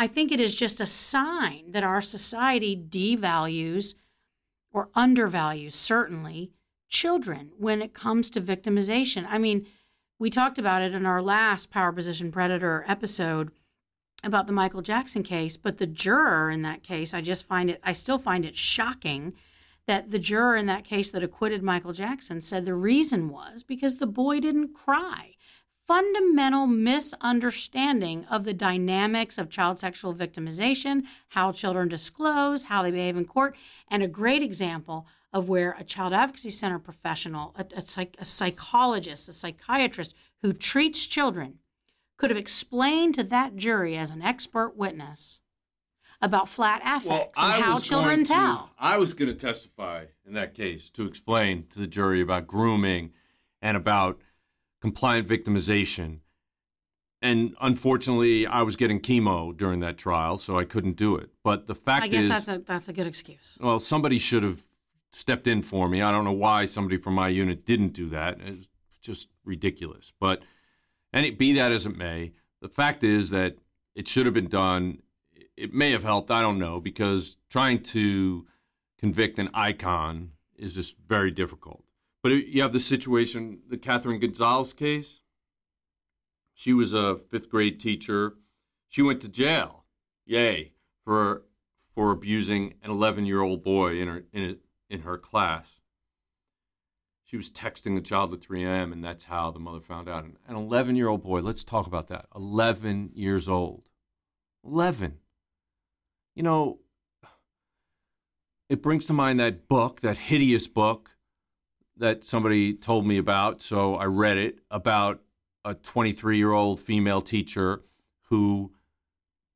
I 0.00 0.06
think 0.06 0.30
it 0.30 0.38
is 0.38 0.54
just 0.54 0.80
a 0.80 0.86
sign 0.86 1.72
that 1.72 1.82
our 1.82 2.00
society 2.00 2.76
devalues 2.76 3.96
or 4.72 4.90
undervalues, 4.94 5.74
certainly, 5.74 6.52
children 6.88 7.50
when 7.58 7.82
it 7.82 7.92
comes 7.92 8.30
to 8.30 8.40
victimization. 8.40 9.26
I 9.28 9.38
mean, 9.38 9.66
we 10.16 10.30
talked 10.30 10.56
about 10.56 10.82
it 10.82 10.94
in 10.94 11.04
our 11.04 11.20
last 11.20 11.70
Power 11.70 11.92
Position 11.92 12.30
Predator 12.30 12.84
episode 12.86 13.50
about 14.22 14.46
the 14.46 14.52
Michael 14.52 14.82
Jackson 14.82 15.24
case, 15.24 15.56
but 15.56 15.78
the 15.78 15.86
juror 15.86 16.48
in 16.48 16.62
that 16.62 16.84
case, 16.84 17.12
I 17.12 17.20
just 17.20 17.46
find 17.46 17.68
it, 17.68 17.80
I 17.82 17.92
still 17.92 18.18
find 18.18 18.44
it 18.44 18.56
shocking 18.56 19.34
that 19.86 20.10
the 20.10 20.18
juror 20.20 20.54
in 20.54 20.66
that 20.66 20.84
case 20.84 21.10
that 21.10 21.24
acquitted 21.24 21.62
Michael 21.62 21.92
Jackson 21.92 22.40
said 22.40 22.64
the 22.64 22.74
reason 22.74 23.30
was 23.30 23.64
because 23.64 23.96
the 23.96 24.06
boy 24.06 24.38
didn't 24.38 24.74
cry. 24.74 25.34
Fundamental 25.88 26.66
misunderstanding 26.66 28.26
of 28.26 28.44
the 28.44 28.52
dynamics 28.52 29.38
of 29.38 29.48
child 29.48 29.80
sexual 29.80 30.14
victimization, 30.14 31.04
how 31.28 31.50
children 31.50 31.88
disclose, 31.88 32.64
how 32.64 32.82
they 32.82 32.90
behave 32.90 33.16
in 33.16 33.24
court, 33.24 33.56
and 33.90 34.02
a 34.02 34.06
great 34.06 34.42
example 34.42 35.06
of 35.32 35.48
where 35.48 35.74
a 35.78 35.84
child 35.84 36.12
advocacy 36.12 36.50
center 36.50 36.78
professional, 36.78 37.54
a, 37.56 37.64
a, 37.74 37.86
psych, 37.86 38.14
a 38.18 38.26
psychologist, 38.26 39.30
a 39.30 39.32
psychiatrist 39.32 40.14
who 40.42 40.52
treats 40.52 41.06
children 41.06 41.58
could 42.18 42.28
have 42.28 42.38
explained 42.38 43.14
to 43.14 43.24
that 43.24 43.56
jury 43.56 43.96
as 43.96 44.10
an 44.10 44.20
expert 44.20 44.76
witness 44.76 45.40
about 46.20 46.50
flat 46.50 46.82
affects 46.84 47.40
well, 47.40 47.50
and 47.50 47.64
how 47.64 47.78
children 47.78 48.24
tell. 48.24 48.72
I 48.78 48.98
was 48.98 49.14
going 49.14 49.30
to 49.30 49.34
testify 49.34 50.04
in 50.26 50.34
that 50.34 50.52
case 50.52 50.90
to 50.90 51.06
explain 51.06 51.64
to 51.70 51.78
the 51.78 51.86
jury 51.86 52.20
about 52.20 52.46
grooming 52.46 53.12
and 53.62 53.74
about 53.74 54.20
compliant 54.80 55.28
victimization. 55.28 56.20
And 57.20 57.56
unfortunately, 57.60 58.46
I 58.46 58.62
was 58.62 58.76
getting 58.76 59.00
chemo 59.00 59.56
during 59.56 59.80
that 59.80 59.98
trial, 59.98 60.38
so 60.38 60.58
I 60.58 60.64
couldn't 60.64 60.96
do 60.96 61.16
it. 61.16 61.30
But 61.42 61.66
the 61.66 61.74
fact 61.74 62.04
I 62.04 62.08
guess 62.08 62.24
is, 62.24 62.28
that's 62.28 62.48
a 62.48 62.58
that's 62.58 62.88
a 62.88 62.92
good 62.92 63.08
excuse. 63.08 63.58
Well, 63.60 63.80
somebody 63.80 64.18
should 64.18 64.44
have 64.44 64.64
stepped 65.12 65.48
in 65.48 65.62
for 65.62 65.88
me. 65.88 66.00
I 66.00 66.12
don't 66.12 66.24
know 66.24 66.32
why 66.32 66.66
somebody 66.66 66.96
from 66.96 67.14
my 67.14 67.28
unit 67.28 67.64
didn't 67.64 67.92
do 67.92 68.08
that. 68.10 68.38
It's 68.40 68.68
just 69.00 69.30
ridiculous. 69.44 70.12
But 70.20 70.42
any 71.12 71.30
be 71.30 71.54
that 71.54 71.72
as 71.72 71.86
it 71.86 71.96
may, 71.96 72.32
the 72.60 72.68
fact 72.68 73.02
is 73.02 73.30
that 73.30 73.56
it 73.96 74.06
should 74.06 74.26
have 74.26 74.34
been 74.34 74.48
done. 74.48 74.98
It 75.56 75.74
may 75.74 75.90
have 75.90 76.04
helped. 76.04 76.30
I 76.30 76.40
don't 76.40 76.58
know 76.58 76.80
because 76.80 77.36
trying 77.50 77.82
to 77.84 78.46
convict 78.98 79.38
an 79.40 79.50
icon 79.54 80.32
is 80.56 80.74
just 80.74 80.96
very 81.08 81.30
difficult. 81.32 81.82
But 82.22 82.30
you 82.30 82.62
have 82.62 82.72
the 82.72 82.80
situation, 82.80 83.60
the 83.68 83.78
Catherine 83.78 84.20
Gonzalez 84.20 84.72
case. 84.72 85.20
She 86.52 86.72
was 86.72 86.92
a 86.92 87.16
fifth 87.16 87.48
grade 87.48 87.78
teacher. 87.78 88.34
She 88.88 89.02
went 89.02 89.20
to 89.20 89.28
jail. 89.28 89.84
Yay 90.26 90.72
for 91.04 91.44
for 91.94 92.10
abusing 92.10 92.74
an 92.82 92.90
11 92.90 93.24
year 93.24 93.40
old 93.40 93.62
boy 93.62 94.00
in 94.00 94.08
her 94.08 94.24
in 94.32 94.58
in 94.90 95.00
her 95.00 95.16
class. 95.16 95.66
She 97.24 97.36
was 97.36 97.50
texting 97.50 97.94
the 97.94 98.00
child 98.00 98.32
at 98.32 98.40
3 98.40 98.64
a.m., 98.64 98.90
and 98.90 99.04
that's 99.04 99.24
how 99.24 99.50
the 99.50 99.58
mother 99.58 99.80
found 99.80 100.08
out. 100.08 100.24
An 100.24 100.56
11 100.56 100.96
year 100.96 101.08
old 101.08 101.22
boy, 101.22 101.40
let's 101.40 101.62
talk 101.62 101.86
about 101.86 102.08
that. 102.08 102.26
11 102.34 103.10
years 103.14 103.48
old. 103.50 103.82
11. 104.64 105.18
You 106.34 106.42
know, 106.42 106.78
it 108.70 108.80
brings 108.80 109.04
to 109.06 109.12
mind 109.12 109.40
that 109.40 109.68
book, 109.68 110.00
that 110.00 110.16
hideous 110.16 110.66
book 110.66 111.10
that 111.98 112.24
somebody 112.24 112.74
told 112.74 113.06
me 113.06 113.18
about. 113.18 113.60
So 113.60 113.96
I 113.96 114.04
read 114.04 114.38
it 114.38 114.58
about 114.70 115.20
a 115.64 115.74
23 115.74 116.36
year 116.36 116.52
old 116.52 116.80
female 116.80 117.20
teacher 117.20 117.82
who 118.24 118.72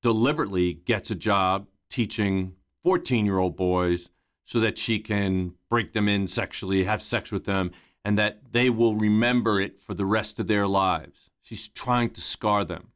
deliberately 0.03 0.75
gets 0.75 1.11
a 1.11 1.15
job 1.15 1.67
teaching 1.89 2.55
14 2.83 3.25
year 3.25 3.39
old 3.39 3.57
boys 3.57 4.11
so 4.45 4.61
that 4.61 4.77
she 4.77 4.99
can 4.99 5.55
break 5.71 5.93
them 5.93 6.09
in 6.09 6.27
sexually, 6.27 6.85
have 6.85 7.01
sex 7.01 7.31
with 7.31 7.45
them, 7.45 7.71
and 8.05 8.19
that 8.19 8.41
they 8.51 8.69
will 8.69 8.97
remember 8.97 9.61
it 9.61 9.81
for 9.81 9.95
the 9.95 10.05
rest 10.05 10.41
of 10.41 10.47
their 10.49 10.67
lives. 10.67 11.31
She's 11.43 11.69
trying 11.69 12.11
to 12.11 12.21
scar 12.21 12.65
them. 12.65 12.89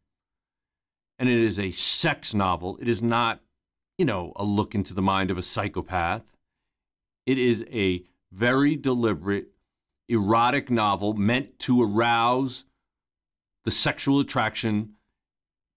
And 1.19 1.29
it 1.29 1.39
is 1.39 1.59
a 1.59 1.71
sex 1.71 2.35
novel. 2.35 2.79
It 2.81 2.89
is 2.89 3.01
not, 3.01 3.41
you 3.97 4.05
know, 4.05 4.33
a 4.37 4.45
look 4.45 4.75
into 4.75 4.93
the 4.93 5.03
mind 5.03 5.31
of 5.31 5.39
a 5.39 5.43
psychopath. 5.43 6.25
It 7.25 7.39
is 7.39 7.65
a 7.73 8.05
very 8.37 8.77
deliberate, 8.77 9.49
erotic 10.09 10.71
novel 10.71 11.15
meant 11.15 11.59
to 11.61 11.83
arouse 11.83 12.65
the 13.65 13.71
sexual 13.71 14.21
attraction 14.21 14.93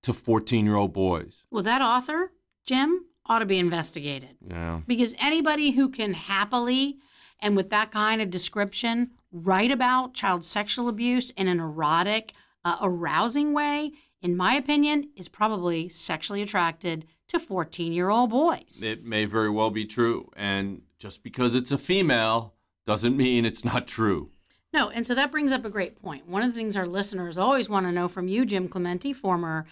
to 0.04 0.14
14 0.14 0.66
year 0.66 0.76
old 0.76 0.94
boys. 0.94 1.44
Well, 1.50 1.64
that 1.64 1.82
author, 1.82 2.32
Jim, 2.66 3.06
ought 3.26 3.40
to 3.40 3.46
be 3.46 3.60
investigated. 3.60 4.36
Yeah. 4.46 4.82
Because 4.86 5.16
anybody 5.20 5.72
who 5.72 5.90
can 5.90 6.14
happily 6.14 6.98
and 7.42 7.56
with 7.56 7.70
that 7.70 7.92
kind 7.92 8.22
of 8.22 8.30
description 8.30 9.12
write 9.32 9.72
about 9.72 10.14
child 10.14 10.44
sexual 10.44 10.90
abuse 10.90 11.30
in 11.32 11.48
an 11.48 11.60
erotic, 11.60 12.34
uh, 12.66 12.78
arousing 12.82 13.54
way, 13.54 13.92
in 14.22 14.36
my 14.36 14.56
opinion, 14.56 15.10
is 15.16 15.30
probably 15.30 15.88
sexually 15.88 16.42
attracted 16.42 17.06
to 17.30 17.40
14 17.40 17.94
year 17.94 18.10
old 18.10 18.32
boys. 18.32 18.82
It 18.84 19.06
may 19.06 19.26
very 19.26 19.50
well 19.50 19.70
be 19.70 19.86
true. 19.86 20.30
And 20.36 20.82
just 21.00 21.24
because 21.24 21.56
it's 21.56 21.72
a 21.72 21.78
female 21.78 22.54
doesn't 22.86 23.18
mean 23.18 23.46
it's 23.46 23.66
not 23.66 23.88
true. 23.88 24.32
No, 24.72 24.90
and 24.90 25.08
so 25.08 25.16
that 25.16 25.32
brings 25.32 25.52
up 25.52 25.66
a 25.66 25.70
great 25.70 26.00
point. 26.00 26.28
One 26.28 26.44
of 26.44 26.54
the 26.54 26.60
things 26.60 26.76
our 26.76 26.86
listeners 26.86 27.38
always 27.38 27.70
want 27.70 27.88
to 27.88 27.92
know 27.92 28.08
from 28.08 28.28
you, 28.28 28.46
Jim 28.46 28.68
Clemente, 28.68 29.14
former 29.14 29.66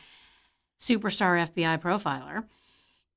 superstar 0.80 1.48
FBI 1.50 1.80
profiler, 1.80 2.46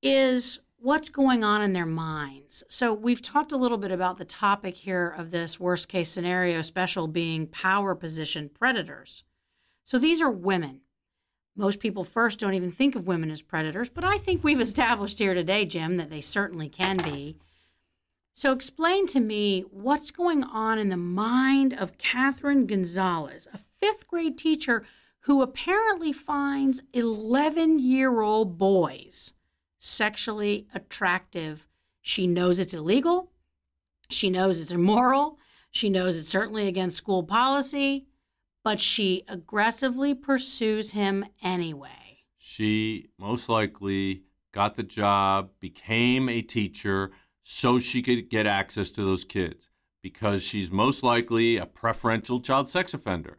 is 0.02 0.58
what's 0.78 1.08
going 1.08 1.42
on 1.44 1.62
in 1.62 1.72
their 1.72 1.86
minds. 1.86 2.64
So, 2.68 2.92
we've 2.92 3.22
talked 3.22 3.52
a 3.52 3.56
little 3.56 3.78
bit 3.78 3.92
about 3.92 4.18
the 4.18 4.24
topic 4.24 4.74
here 4.74 5.08
of 5.16 5.30
this 5.30 5.58
worst 5.58 5.88
case 5.88 6.10
scenario 6.10 6.60
special 6.62 7.06
being 7.06 7.46
power 7.46 7.94
position 7.94 8.50
predators. 8.50 9.24
So, 9.82 9.98
these 9.98 10.20
are 10.20 10.30
women. 10.30 10.80
Most 11.56 11.80
people 11.80 12.04
first 12.04 12.40
don't 12.40 12.54
even 12.54 12.70
think 12.70 12.94
of 12.94 13.06
women 13.06 13.30
as 13.30 13.42
predators, 13.42 13.88
but 13.88 14.04
I 14.04 14.18
think 14.18 14.44
we've 14.44 14.60
established 14.60 15.18
here 15.18 15.34
today, 15.34 15.64
Jim, 15.64 15.96
that 15.96 16.10
they 16.10 16.20
certainly 16.20 16.68
can 16.68 16.98
be. 16.98 17.36
So, 18.32 18.52
explain 18.52 19.06
to 19.08 19.20
me 19.20 19.62
what's 19.70 20.10
going 20.10 20.44
on 20.44 20.78
in 20.78 20.88
the 20.88 20.96
mind 20.96 21.74
of 21.74 21.98
Catherine 21.98 22.66
Gonzalez, 22.66 23.48
a 23.52 23.58
fifth 23.58 24.06
grade 24.06 24.38
teacher 24.38 24.84
who 25.20 25.42
apparently 25.42 26.12
finds 26.12 26.82
11 26.92 27.78
year 27.78 28.20
old 28.20 28.56
boys 28.56 29.32
sexually 29.78 30.66
attractive. 30.74 31.66
She 32.00 32.26
knows 32.26 32.58
it's 32.58 32.74
illegal. 32.74 33.32
She 34.08 34.30
knows 34.30 34.60
it's 34.60 34.72
immoral. 34.72 35.38
She 35.70 35.90
knows 35.90 36.16
it's 36.16 36.28
certainly 36.28 36.66
against 36.66 36.96
school 36.96 37.22
policy, 37.22 38.06
but 38.64 38.80
she 38.80 39.24
aggressively 39.28 40.14
pursues 40.14 40.90
him 40.92 41.24
anyway. 41.42 42.24
She 42.38 43.08
most 43.18 43.48
likely 43.48 44.22
got 44.52 44.74
the 44.74 44.82
job, 44.82 45.50
became 45.60 46.28
a 46.28 46.42
teacher 46.42 47.12
so 47.42 47.78
she 47.78 48.02
could 48.02 48.30
get 48.30 48.46
access 48.46 48.90
to 48.92 49.04
those 49.04 49.24
kids 49.24 49.68
because 50.02 50.42
she's 50.42 50.70
most 50.70 51.02
likely 51.02 51.56
a 51.56 51.66
preferential 51.66 52.40
child 52.40 52.68
sex 52.68 52.94
offender. 52.94 53.38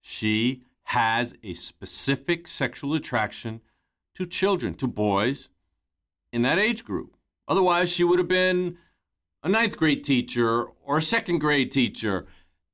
She 0.00 0.62
has 0.84 1.34
a 1.42 1.54
specific 1.54 2.46
sexual 2.46 2.94
attraction 2.94 3.60
to 4.14 4.24
children, 4.26 4.74
to 4.74 4.86
boys, 4.86 5.48
in 6.32 6.42
that 6.42 6.58
age 6.58 6.84
group. 6.84 7.16
Otherwise, 7.48 7.90
she 7.90 8.04
would 8.04 8.18
have 8.18 8.28
been 8.28 8.78
a 9.42 9.48
ninth 9.48 9.76
grade 9.76 10.04
teacher 10.04 10.64
or 10.84 10.98
a 10.98 11.02
second 11.02 11.38
grade 11.38 11.72
teacher. 11.72 12.26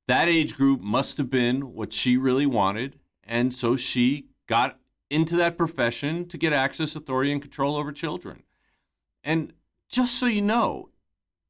That 0.07 0.27
age 0.27 0.55
group 0.55 0.81
must 0.81 1.17
have 1.17 1.29
been 1.29 1.73
what 1.73 1.93
she 1.93 2.17
really 2.17 2.45
wanted. 2.45 2.99
And 3.23 3.53
so 3.53 3.75
she 3.75 4.27
got 4.47 4.79
into 5.09 5.35
that 5.37 5.57
profession 5.57 6.27
to 6.27 6.37
get 6.37 6.53
access, 6.53 6.95
authority, 6.95 7.31
and 7.31 7.41
control 7.41 7.75
over 7.75 7.91
children. 7.91 8.43
And 9.23 9.53
just 9.93 10.15
so 10.15 10.25
you 10.25 10.41
know, 10.41 10.89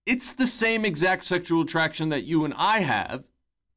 it's 0.06 0.34
the 0.34 0.48
same 0.48 0.84
exact 0.84 1.24
sexual 1.24 1.62
attraction 1.62 2.10
that 2.10 2.26
you 2.26 2.44
and 2.44 2.54
I 2.56 2.82
have, 2.82 3.24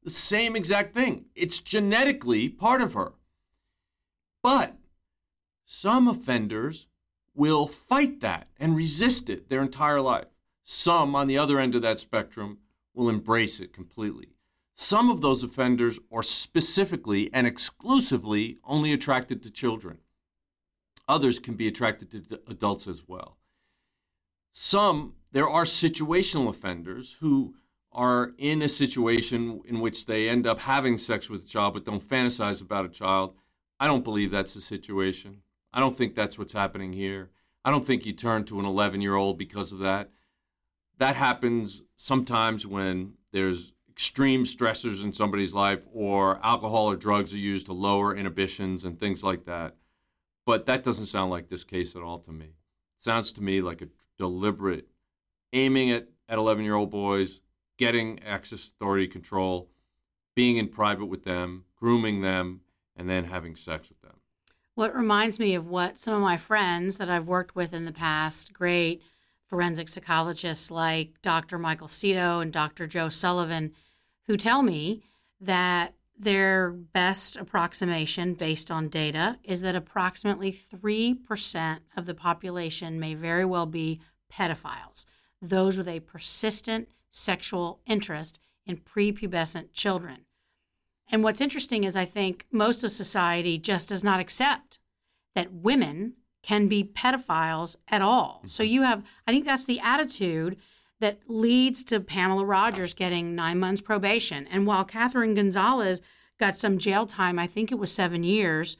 the 0.03 0.09
same 0.09 0.57
exact 0.57 0.93
thing. 0.93 1.25
It's 1.35 1.61
genetically 1.61 2.49
part 2.49 2.81
of 2.81 2.93
her. 2.93 3.13
But 4.43 4.75
some 5.65 6.09
offenders 6.09 6.87
will 7.33 7.65
fight 7.65 8.19
that 8.19 8.49
and 8.59 8.75
resist 8.75 9.29
it 9.29 9.47
their 9.47 9.61
entire 9.61 10.01
life. 10.01 10.27
Some, 10.63 11.15
on 11.15 11.27
the 11.27 11.37
other 11.37 11.59
end 11.59 11.73
of 11.73 11.81
that 11.83 11.99
spectrum, 11.99 12.57
will 12.93 13.07
embrace 13.07 13.61
it 13.61 13.71
completely. 13.71 14.33
Some 14.75 15.09
of 15.09 15.21
those 15.21 15.43
offenders 15.43 15.97
are 16.11 16.23
specifically 16.23 17.29
and 17.33 17.47
exclusively 17.47 18.57
only 18.65 18.91
attracted 18.91 19.41
to 19.43 19.49
children. 19.49 19.99
Others 21.07 21.39
can 21.39 21.53
be 21.53 21.69
attracted 21.69 22.11
to 22.11 22.41
adults 22.47 22.85
as 22.85 23.07
well. 23.07 23.37
Some, 24.59 25.13
there 25.33 25.47
are 25.47 25.65
situational 25.65 26.49
offenders 26.49 27.15
who 27.19 27.53
are 27.91 28.33
in 28.39 28.63
a 28.63 28.67
situation 28.67 29.61
in 29.65 29.81
which 29.81 30.07
they 30.07 30.27
end 30.27 30.47
up 30.47 30.57
having 30.57 30.97
sex 30.97 31.29
with 31.29 31.43
a 31.43 31.47
child 31.47 31.75
but 31.75 31.85
don't 31.85 32.01
fantasize 32.01 32.59
about 32.59 32.83
a 32.83 32.89
child. 32.89 33.35
I 33.79 33.85
don't 33.85 34.03
believe 34.03 34.31
that's 34.31 34.55
the 34.55 34.61
situation. 34.61 35.43
I 35.71 35.79
don't 35.79 35.95
think 35.95 36.15
that's 36.15 36.39
what's 36.39 36.53
happening 36.53 36.91
here. 36.91 37.29
I 37.63 37.69
don't 37.69 37.85
think 37.85 38.07
you 38.07 38.13
turn 38.13 38.45
to 38.45 38.59
an 38.59 38.65
11 38.65 38.99
year 38.99 39.13
old 39.13 39.37
because 39.37 39.71
of 39.71 39.77
that. 39.79 40.09
That 40.97 41.15
happens 41.15 41.83
sometimes 41.95 42.65
when 42.65 43.13
there's 43.31 43.73
extreme 43.91 44.43
stressors 44.43 45.03
in 45.03 45.13
somebody's 45.13 45.53
life 45.53 45.85
or 45.93 46.43
alcohol 46.43 46.89
or 46.89 46.95
drugs 46.95 47.31
are 47.31 47.37
used 47.37 47.67
to 47.67 47.73
lower 47.73 48.15
inhibitions 48.15 48.85
and 48.85 48.99
things 48.99 49.23
like 49.23 49.45
that. 49.45 49.75
But 50.47 50.65
that 50.65 50.83
doesn't 50.83 51.05
sound 51.05 51.29
like 51.29 51.47
this 51.47 51.63
case 51.63 51.95
at 51.95 52.01
all 52.01 52.17
to 52.21 52.31
me. 52.31 52.45
It 52.45 53.03
sounds 53.03 53.31
to 53.33 53.43
me 53.43 53.61
like 53.61 53.83
a 53.83 53.89
deliberate 54.17 54.87
aiming 55.53 55.91
at, 55.91 56.07
at 56.29 56.37
11 56.37 56.63
year 56.63 56.75
old 56.75 56.91
boys, 56.91 57.41
getting 57.77 58.21
access 58.23 58.67
authority 58.67 59.07
control, 59.07 59.69
being 60.35 60.57
in 60.57 60.67
private 60.67 61.05
with 61.05 61.23
them, 61.23 61.65
grooming 61.75 62.21
them, 62.21 62.61
and 62.95 63.09
then 63.09 63.25
having 63.25 63.55
sex 63.55 63.89
with 63.89 64.01
them. 64.01 64.17
Well, 64.75 64.91
reminds 64.91 65.39
me 65.39 65.55
of 65.55 65.67
what 65.67 65.97
some 65.97 66.13
of 66.13 66.21
my 66.21 66.37
friends 66.37 66.97
that 66.97 67.09
I've 67.09 67.27
worked 67.27 67.55
with 67.55 67.73
in 67.73 67.85
the 67.85 67.91
past, 67.91 68.53
great 68.53 69.01
forensic 69.47 69.89
psychologists 69.89 70.69
like 70.69 71.21
Dr. 71.21 71.57
Michael 71.57 71.87
Seto 71.87 72.41
and 72.41 72.51
Dr. 72.51 72.85
Joe 72.85 73.09
Sullivan, 73.09 73.73
who 74.27 74.37
tell 74.37 74.61
me 74.61 75.01
that 75.39 75.93
their 76.19 76.71
best 76.71 77.37
approximation 77.37 78.33
based 78.33 78.71
on 78.71 78.89
data 78.89 79.37
is 79.43 79.61
that 79.61 79.75
approximately 79.75 80.51
3% 80.51 81.79
of 81.95 82.05
the 82.05 82.15
population 82.15 82.99
may 82.99 83.13
very 83.13 83.45
well 83.45 83.65
be 83.65 84.01
pedophiles, 84.31 85.05
those 85.41 85.77
with 85.77 85.87
a 85.87 85.99
persistent 86.01 86.89
sexual 87.11 87.79
interest 87.85 88.39
in 88.65 88.77
prepubescent 88.77 89.73
children. 89.73 90.25
And 91.09 91.23
what's 91.23 91.41
interesting 91.41 91.83
is 91.83 91.95
I 91.95 92.05
think 92.05 92.45
most 92.51 92.83
of 92.83 92.91
society 92.91 93.57
just 93.57 93.89
does 93.89 94.03
not 94.03 94.19
accept 94.19 94.79
that 95.35 95.53
women 95.53 96.13
can 96.43 96.67
be 96.67 96.83
pedophiles 96.83 97.75
at 97.87 98.01
all. 98.01 98.41
So 98.45 98.63
mm-hmm. 98.63 98.73
you 98.73 98.81
have, 98.83 99.03
I 99.25 99.31
think 99.31 99.45
that's 99.45 99.65
the 99.65 99.79
attitude 99.79 100.57
that 100.99 101.19
leads 101.27 101.83
to 101.85 101.99
Pamela 101.99 102.45
Rogers 102.45 102.93
getting 102.93 103.35
nine 103.35 103.59
months 103.59 103.81
probation. 103.81 104.47
And 104.47 104.65
while 104.65 104.83
Catherine 104.83 105.35
Gonzalez 105.35 106.01
got 106.39 106.57
some 106.57 106.77
jail 106.77 107.05
time, 107.05 107.37
I 107.37 107.47
think 107.47 107.71
it 107.71 107.79
was 107.79 107.91
seven 107.91 108.23
years, 108.23 108.77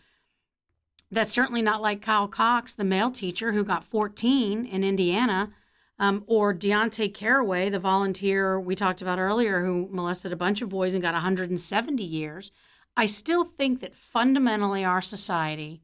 that's 1.11 1.31
certainly 1.31 1.61
not 1.61 1.81
like 1.81 2.01
Kyle 2.01 2.27
Cox, 2.27 2.73
the 2.73 2.83
male 2.83 3.11
teacher 3.11 3.53
who 3.53 3.63
got 3.63 3.83
14 3.83 4.65
in 4.65 4.83
Indiana, 4.83 5.53
um, 5.99 6.23
or 6.27 6.53
Deonte 6.53 7.13
Carraway, 7.13 7.69
the 7.69 7.79
volunteer 7.79 8.59
we 8.59 8.75
talked 8.75 9.01
about 9.01 9.19
earlier 9.19 9.63
who 9.63 9.87
molested 9.91 10.31
a 10.31 10.37
bunch 10.37 10.61
of 10.61 10.69
boys 10.69 10.93
and 10.93 11.01
got 11.01 11.13
170 11.13 12.03
years. 12.03 12.51
I 12.95 13.05
still 13.05 13.43
think 13.43 13.79
that 13.81 13.95
fundamentally 13.95 14.83
our 14.83 15.01
society 15.01 15.81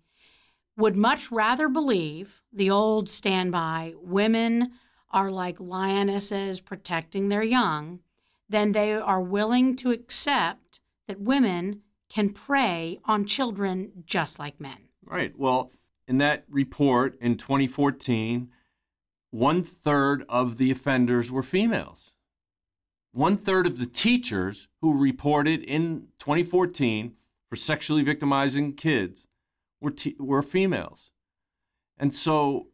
would 0.75 0.95
much 0.95 1.31
rather 1.31 1.69
believe 1.69 2.41
the 2.51 2.69
old 2.69 3.07
standby 3.07 3.93
women 3.97 4.71
are 5.13 5.31
like 5.31 5.59
lionesses 5.59 6.59
protecting 6.59 7.29
their 7.29 7.43
young 7.43 7.99
then 8.53 8.71
they 8.71 8.93
are 8.93 9.21
willing 9.21 9.75
to 9.77 9.91
accept 9.91 10.79
that 11.07 11.19
women 11.19 11.81
can 12.09 12.29
prey 12.29 12.99
on 13.05 13.25
children 13.25 13.91
just 14.05 14.37
like 14.37 14.59
men. 14.59 14.77
Right. 15.03 15.33
Well, 15.37 15.71
in 16.07 16.19
that 16.19 16.45
report 16.47 17.17
in 17.19 17.37
2014, 17.37 18.49
one 19.31 19.63
third 19.63 20.23
of 20.29 20.57
the 20.57 20.69
offenders 20.69 21.31
were 21.31 21.43
females. 21.43 22.11
One 23.11 23.37
third 23.37 23.65
of 23.65 23.77
the 23.77 23.85
teachers 23.87 24.67
who 24.81 24.99
reported 24.99 25.63
in 25.63 26.07
2014 26.19 27.13
for 27.49 27.55
sexually 27.55 28.03
victimizing 28.03 28.73
kids 28.73 29.25
were, 29.81 29.93
were 30.19 30.43
females. 30.43 31.11
And 31.97 32.13
so, 32.13 32.67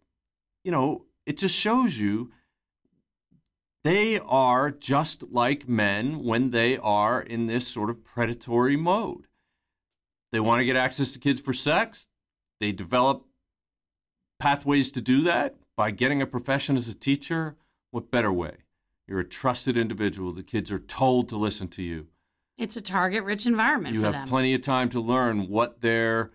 you 0.63 0.71
know, 0.71 1.06
it 1.30 1.38
just 1.38 1.56
shows 1.56 2.00
you 2.00 2.32
they 3.84 4.18
are 4.18 4.72
just 4.72 5.22
like 5.32 5.70
men 5.70 6.24
when 6.24 6.50
they 6.50 6.76
are 6.80 7.22
in 7.22 7.46
this 7.46 7.68
sort 7.68 7.92
of 7.92 8.04
predatory 8.04 8.76
mode. 8.76 9.28
They 10.32 10.39
want 10.39 10.60
to 10.60 10.65
get 10.65 10.76
access 10.76 11.12
to 11.12 11.20
kids 11.20 11.39
for 11.39 11.54
sex. 11.54 12.08
They 12.60 12.72
develop 12.72 13.28
pathways 14.39 14.92
to 14.94 15.02
do 15.02 15.22
that 15.26 15.56
by 15.78 15.92
getting 15.92 16.20
a 16.20 16.26
profession 16.26 16.76
as 16.76 16.88
a 16.88 16.96
teacher. 16.96 17.56
What 17.92 18.10
better 18.10 18.34
way? 18.34 18.63
You're 19.08 19.20
a 19.20 19.24
trusted 19.24 19.78
individual. 19.78 20.32
The 20.32 20.42
kids 20.42 20.72
are 20.72 20.80
told 20.80 21.30
to 21.30 21.38
listen 21.38 21.68
to 21.70 21.84
you. 21.84 22.08
It's 22.58 22.76
a 22.76 22.82
target 22.82 23.24
rich 23.24 23.46
environment 23.46 23.94
you 23.94 24.02
have 24.02 24.13
them. 24.13 24.28
plenty 24.28 24.56
of 24.56 24.62
time 24.62 24.89
to 24.89 25.00
learn 25.00 25.48
what 25.48 25.82
their 25.82 26.32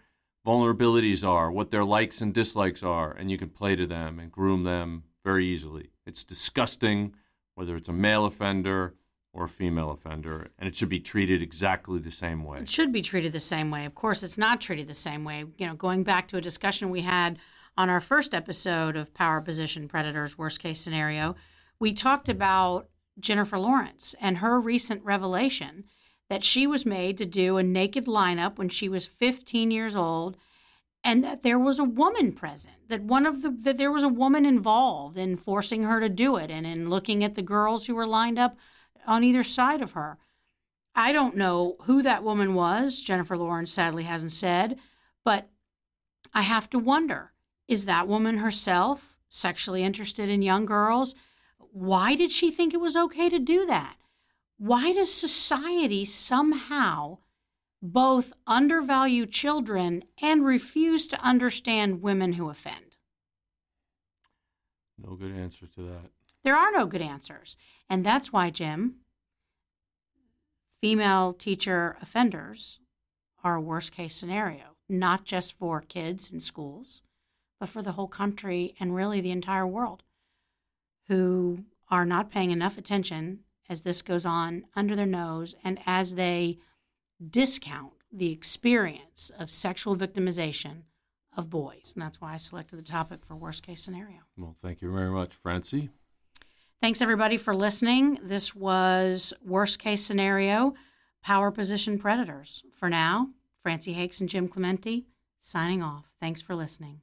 vulnerabilities 0.46 1.26
are, 1.26 1.50
what 1.50 1.70
their 1.70 1.84
likes 1.84 2.20
and 2.20 2.34
dislikes 2.34 2.82
are, 2.82 3.12
and 3.12 3.30
you 3.30 3.38
can 3.38 3.48
play 3.48 3.74
to 3.76 3.86
them 3.86 4.18
and 4.18 4.30
groom 4.30 4.64
them 4.64 5.04
very 5.24 5.46
easily. 5.46 5.90
It's 6.06 6.24
disgusting 6.24 7.14
whether 7.54 7.76
it's 7.76 7.88
a 7.88 7.92
male 7.92 8.26
offender 8.26 8.94
or 9.32 9.44
a 9.44 9.48
female 9.48 9.90
offender, 9.90 10.48
and 10.58 10.68
it 10.68 10.76
should 10.76 10.88
be 10.88 11.00
treated 11.00 11.42
exactly 11.42 11.98
the 11.98 12.10
same 12.10 12.44
way. 12.44 12.58
It 12.58 12.70
should 12.70 12.92
be 12.92 13.02
treated 13.02 13.32
the 13.32 13.40
same 13.40 13.70
way. 13.70 13.84
Of 13.84 13.94
course, 13.94 14.22
it's 14.22 14.38
not 14.38 14.60
treated 14.60 14.86
the 14.86 14.94
same 14.94 15.24
way. 15.24 15.44
You 15.58 15.66
know, 15.66 15.74
going 15.74 16.04
back 16.04 16.28
to 16.28 16.36
a 16.36 16.40
discussion 16.40 16.90
we 16.90 17.00
had 17.00 17.38
on 17.76 17.90
our 17.90 18.00
first 18.00 18.32
episode 18.32 18.96
of 18.96 19.12
Power 19.14 19.40
Position 19.40 19.88
Predators 19.88 20.38
Worst 20.38 20.60
Case 20.60 20.80
Scenario, 20.80 21.34
we 21.80 21.92
talked 21.92 22.28
about 22.28 22.88
Jennifer 23.18 23.58
Lawrence 23.58 24.14
and 24.20 24.38
her 24.38 24.60
recent 24.60 25.02
revelation 25.02 25.84
that 26.30 26.44
she 26.44 26.66
was 26.66 26.86
made 26.86 27.18
to 27.18 27.26
do 27.26 27.56
a 27.56 27.62
naked 27.62 28.06
lineup 28.06 28.58
when 28.58 28.68
she 28.68 28.88
was 28.88 29.06
15 29.06 29.70
years 29.70 29.94
old 29.94 30.36
and 31.02 31.22
that 31.22 31.42
there 31.42 31.58
was 31.58 31.78
a 31.78 31.84
woman 31.84 32.32
present 32.32 32.74
that 32.88 33.02
one 33.02 33.26
of 33.26 33.42
the 33.42 33.50
that 33.50 33.76
there 33.76 33.92
was 33.92 34.02
a 34.02 34.08
woman 34.08 34.46
involved 34.46 35.16
in 35.16 35.36
forcing 35.36 35.82
her 35.82 36.00
to 36.00 36.08
do 36.08 36.36
it 36.36 36.50
and 36.50 36.66
in 36.66 36.88
looking 36.88 37.22
at 37.22 37.34
the 37.34 37.42
girls 37.42 37.86
who 37.86 37.94
were 37.94 38.06
lined 38.06 38.38
up 38.38 38.56
on 39.06 39.22
either 39.22 39.42
side 39.42 39.82
of 39.82 39.92
her. 39.92 40.16
I 40.94 41.12
don't 41.12 41.36
know 41.36 41.76
who 41.82 42.02
that 42.02 42.24
woman 42.24 42.54
was 42.54 43.00
jennifer 43.00 43.36
lawrence 43.36 43.72
sadly 43.72 44.04
hasn't 44.04 44.32
said 44.32 44.78
but 45.24 45.48
i 46.32 46.42
have 46.42 46.70
to 46.70 46.78
wonder 46.78 47.32
is 47.68 47.86
that 47.86 48.08
woman 48.08 48.38
herself 48.38 49.14
sexually 49.34 49.82
interested 49.82 50.28
in 50.28 50.42
young 50.42 50.64
girls? 50.64 51.14
Why 51.58 52.14
did 52.14 52.30
she 52.30 52.50
think 52.50 52.72
it 52.72 52.80
was 52.80 52.96
okay 52.96 53.28
to 53.28 53.38
do 53.38 53.66
that 53.66 53.96
why 54.58 54.92
does 54.92 55.12
society 55.12 56.04
somehow 56.04 57.18
both 57.82 58.32
undervalue 58.46 59.26
children 59.26 60.04
and 60.20 60.44
refuse 60.44 61.06
to 61.08 61.20
understand 61.20 62.02
women 62.02 62.34
who 62.34 62.48
offend? 62.48 62.96
No 64.98 65.16
good 65.16 65.32
answer 65.32 65.66
to 65.66 65.82
that. 65.82 66.10
There 66.44 66.56
are 66.56 66.70
no 66.72 66.86
good 66.86 67.02
answers. 67.02 67.56
And 67.90 68.04
that's 68.04 68.32
why, 68.32 68.50
Jim, 68.50 68.96
female 70.80 71.32
teacher 71.32 71.96
offenders 72.00 72.80
are 73.42 73.56
a 73.56 73.60
worst 73.60 73.92
case 73.92 74.14
scenario, 74.14 74.76
not 74.88 75.24
just 75.24 75.58
for 75.58 75.80
kids 75.80 76.30
in 76.30 76.40
schools, 76.40 77.02
but 77.60 77.68
for 77.68 77.82
the 77.82 77.92
whole 77.92 78.08
country 78.08 78.74
and 78.78 78.94
really 78.94 79.20
the 79.20 79.30
entire 79.30 79.66
world 79.66 80.02
who 81.08 81.64
are 81.90 82.04
not 82.06 82.30
paying 82.30 82.50
enough 82.50 82.78
attention 82.78 83.40
as 83.68 83.82
this 83.82 84.02
goes 84.02 84.26
on 84.26 84.64
under 84.76 84.94
their 84.94 85.06
nose 85.06 85.54
and 85.64 85.78
as 85.86 86.14
they 86.14 86.58
discount 87.30 87.92
the 88.12 88.30
experience 88.32 89.30
of 89.38 89.50
sexual 89.50 89.96
victimization 89.96 90.82
of 91.36 91.50
boys. 91.50 91.92
And 91.94 92.02
that's 92.02 92.20
why 92.20 92.34
I 92.34 92.36
selected 92.36 92.78
the 92.78 92.82
topic 92.82 93.24
for 93.24 93.34
worst 93.34 93.62
case 93.62 93.82
scenario. 93.82 94.18
Well, 94.36 94.56
thank 94.62 94.82
you 94.82 94.92
very 94.92 95.10
much, 95.10 95.32
Francey. 95.34 95.90
Thanks, 96.80 97.00
everybody, 97.00 97.36
for 97.36 97.54
listening. 97.56 98.18
This 98.22 98.54
was 98.54 99.32
Worst 99.42 99.78
Case 99.78 100.04
Scenario 100.04 100.74
Power 101.22 101.50
Position 101.50 101.98
Predators. 101.98 102.62
For 102.74 102.90
now, 102.90 103.30
Francey 103.62 103.94
Hakes 103.94 104.20
and 104.20 104.28
Jim 104.28 104.48
Clemente 104.48 105.06
signing 105.40 105.82
off. 105.82 106.04
Thanks 106.20 106.42
for 106.42 106.54
listening. 106.54 107.00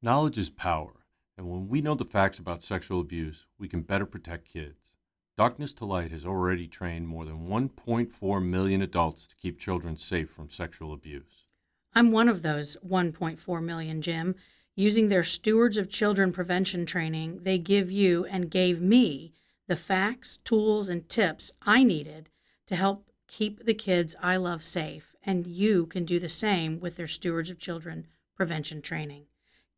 Knowledge 0.00 0.38
is 0.38 0.48
power, 0.48 1.04
and 1.36 1.50
when 1.50 1.68
we 1.68 1.82
know 1.82 1.94
the 1.94 2.04
facts 2.04 2.38
about 2.38 2.62
sexual 2.62 3.00
abuse, 3.00 3.46
we 3.58 3.68
can 3.68 3.82
better 3.82 4.06
protect 4.06 4.50
kids. 4.50 4.81
Darkness 5.38 5.72
to 5.74 5.86
Light 5.86 6.10
has 6.10 6.26
already 6.26 6.68
trained 6.68 7.08
more 7.08 7.24
than 7.24 7.48
1.4 7.48 8.44
million 8.44 8.82
adults 8.82 9.26
to 9.26 9.36
keep 9.36 9.58
children 9.58 9.96
safe 9.96 10.28
from 10.28 10.50
sexual 10.50 10.92
abuse. 10.92 11.46
I'm 11.94 12.10
one 12.10 12.28
of 12.28 12.42
those 12.42 12.76
1.4 12.86 13.62
million, 13.62 14.02
Jim. 14.02 14.34
Using 14.74 15.08
their 15.08 15.24
Stewards 15.24 15.78
of 15.78 15.88
Children 15.88 16.32
prevention 16.32 16.84
training, 16.84 17.40
they 17.44 17.56
give 17.58 17.90
you 17.90 18.26
and 18.26 18.50
gave 18.50 18.80
me 18.80 19.32
the 19.68 19.76
facts, 19.76 20.36
tools, 20.38 20.90
and 20.90 21.08
tips 21.08 21.52
I 21.62 21.82
needed 21.82 22.28
to 22.66 22.76
help 22.76 23.10
keep 23.26 23.64
the 23.64 23.74
kids 23.74 24.14
I 24.20 24.36
love 24.36 24.62
safe. 24.62 25.14
And 25.22 25.46
you 25.46 25.86
can 25.86 26.04
do 26.04 26.18
the 26.18 26.28
same 26.28 26.78
with 26.78 26.96
their 26.96 27.08
Stewards 27.08 27.48
of 27.48 27.58
Children 27.58 28.06
prevention 28.34 28.82
training. 28.82 29.26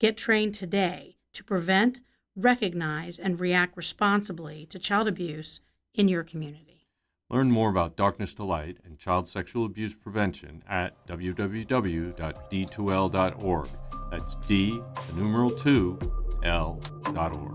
Get 0.00 0.16
trained 0.16 0.54
today 0.54 1.16
to 1.32 1.44
prevent, 1.44 2.00
recognize, 2.36 3.18
and 3.18 3.40
react 3.40 3.76
responsibly 3.76 4.66
to 4.66 4.78
child 4.78 5.08
abuse 5.08 5.60
in 5.94 6.08
your 6.08 6.24
community. 6.24 6.86
Learn 7.30 7.50
more 7.50 7.70
about 7.70 7.96
Darkness 7.96 8.34
to 8.34 8.44
Light 8.44 8.76
and 8.84 8.98
child 8.98 9.26
sexual 9.26 9.64
abuse 9.64 9.94
prevention 9.94 10.62
at 10.68 10.94
www.d2l.org. 11.06 13.68
That's 14.10 14.36
D, 14.46 14.82
the 15.08 15.14
numeral 15.14 15.50
2, 15.50 15.98
L.org. 16.44 17.54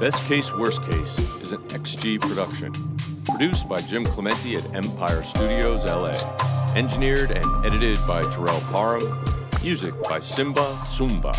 Best 0.00 0.22
Case, 0.24 0.52
Worst 0.54 0.82
Case 0.82 1.18
is 1.40 1.52
an 1.52 1.62
XG 1.68 2.20
production. 2.20 2.96
Produced 3.24 3.68
by 3.68 3.80
Jim 3.80 4.04
Clemente 4.04 4.56
at 4.56 4.74
Empire 4.74 5.22
Studios, 5.22 5.84
LA. 5.84 6.55
Engineered 6.76 7.30
and 7.30 7.64
edited 7.64 7.98
by 8.06 8.20
Terrell 8.30 8.60
Parham. 8.60 9.24
Music 9.62 9.94
by 10.02 10.20
Simba 10.20 10.78
Sumba. 10.84 11.34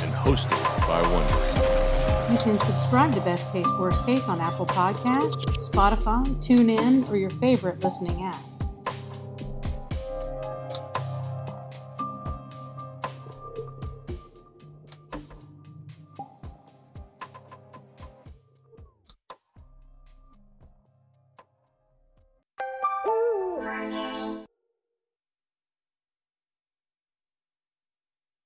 And 0.00 0.14
hosted 0.14 0.62
by 0.86 1.02
Wondery. 1.02 2.30
You 2.30 2.38
can 2.38 2.60
subscribe 2.60 3.12
to 3.16 3.20
Best 3.22 3.50
Case, 3.52 3.66
Worst 3.80 4.06
Case 4.06 4.28
on 4.28 4.40
Apple 4.40 4.66
Podcasts, 4.66 5.42
Spotify, 5.68 6.24
TuneIn, 6.36 7.10
or 7.10 7.16
your 7.16 7.30
favorite 7.30 7.82
listening 7.82 8.22
app. 8.22 8.40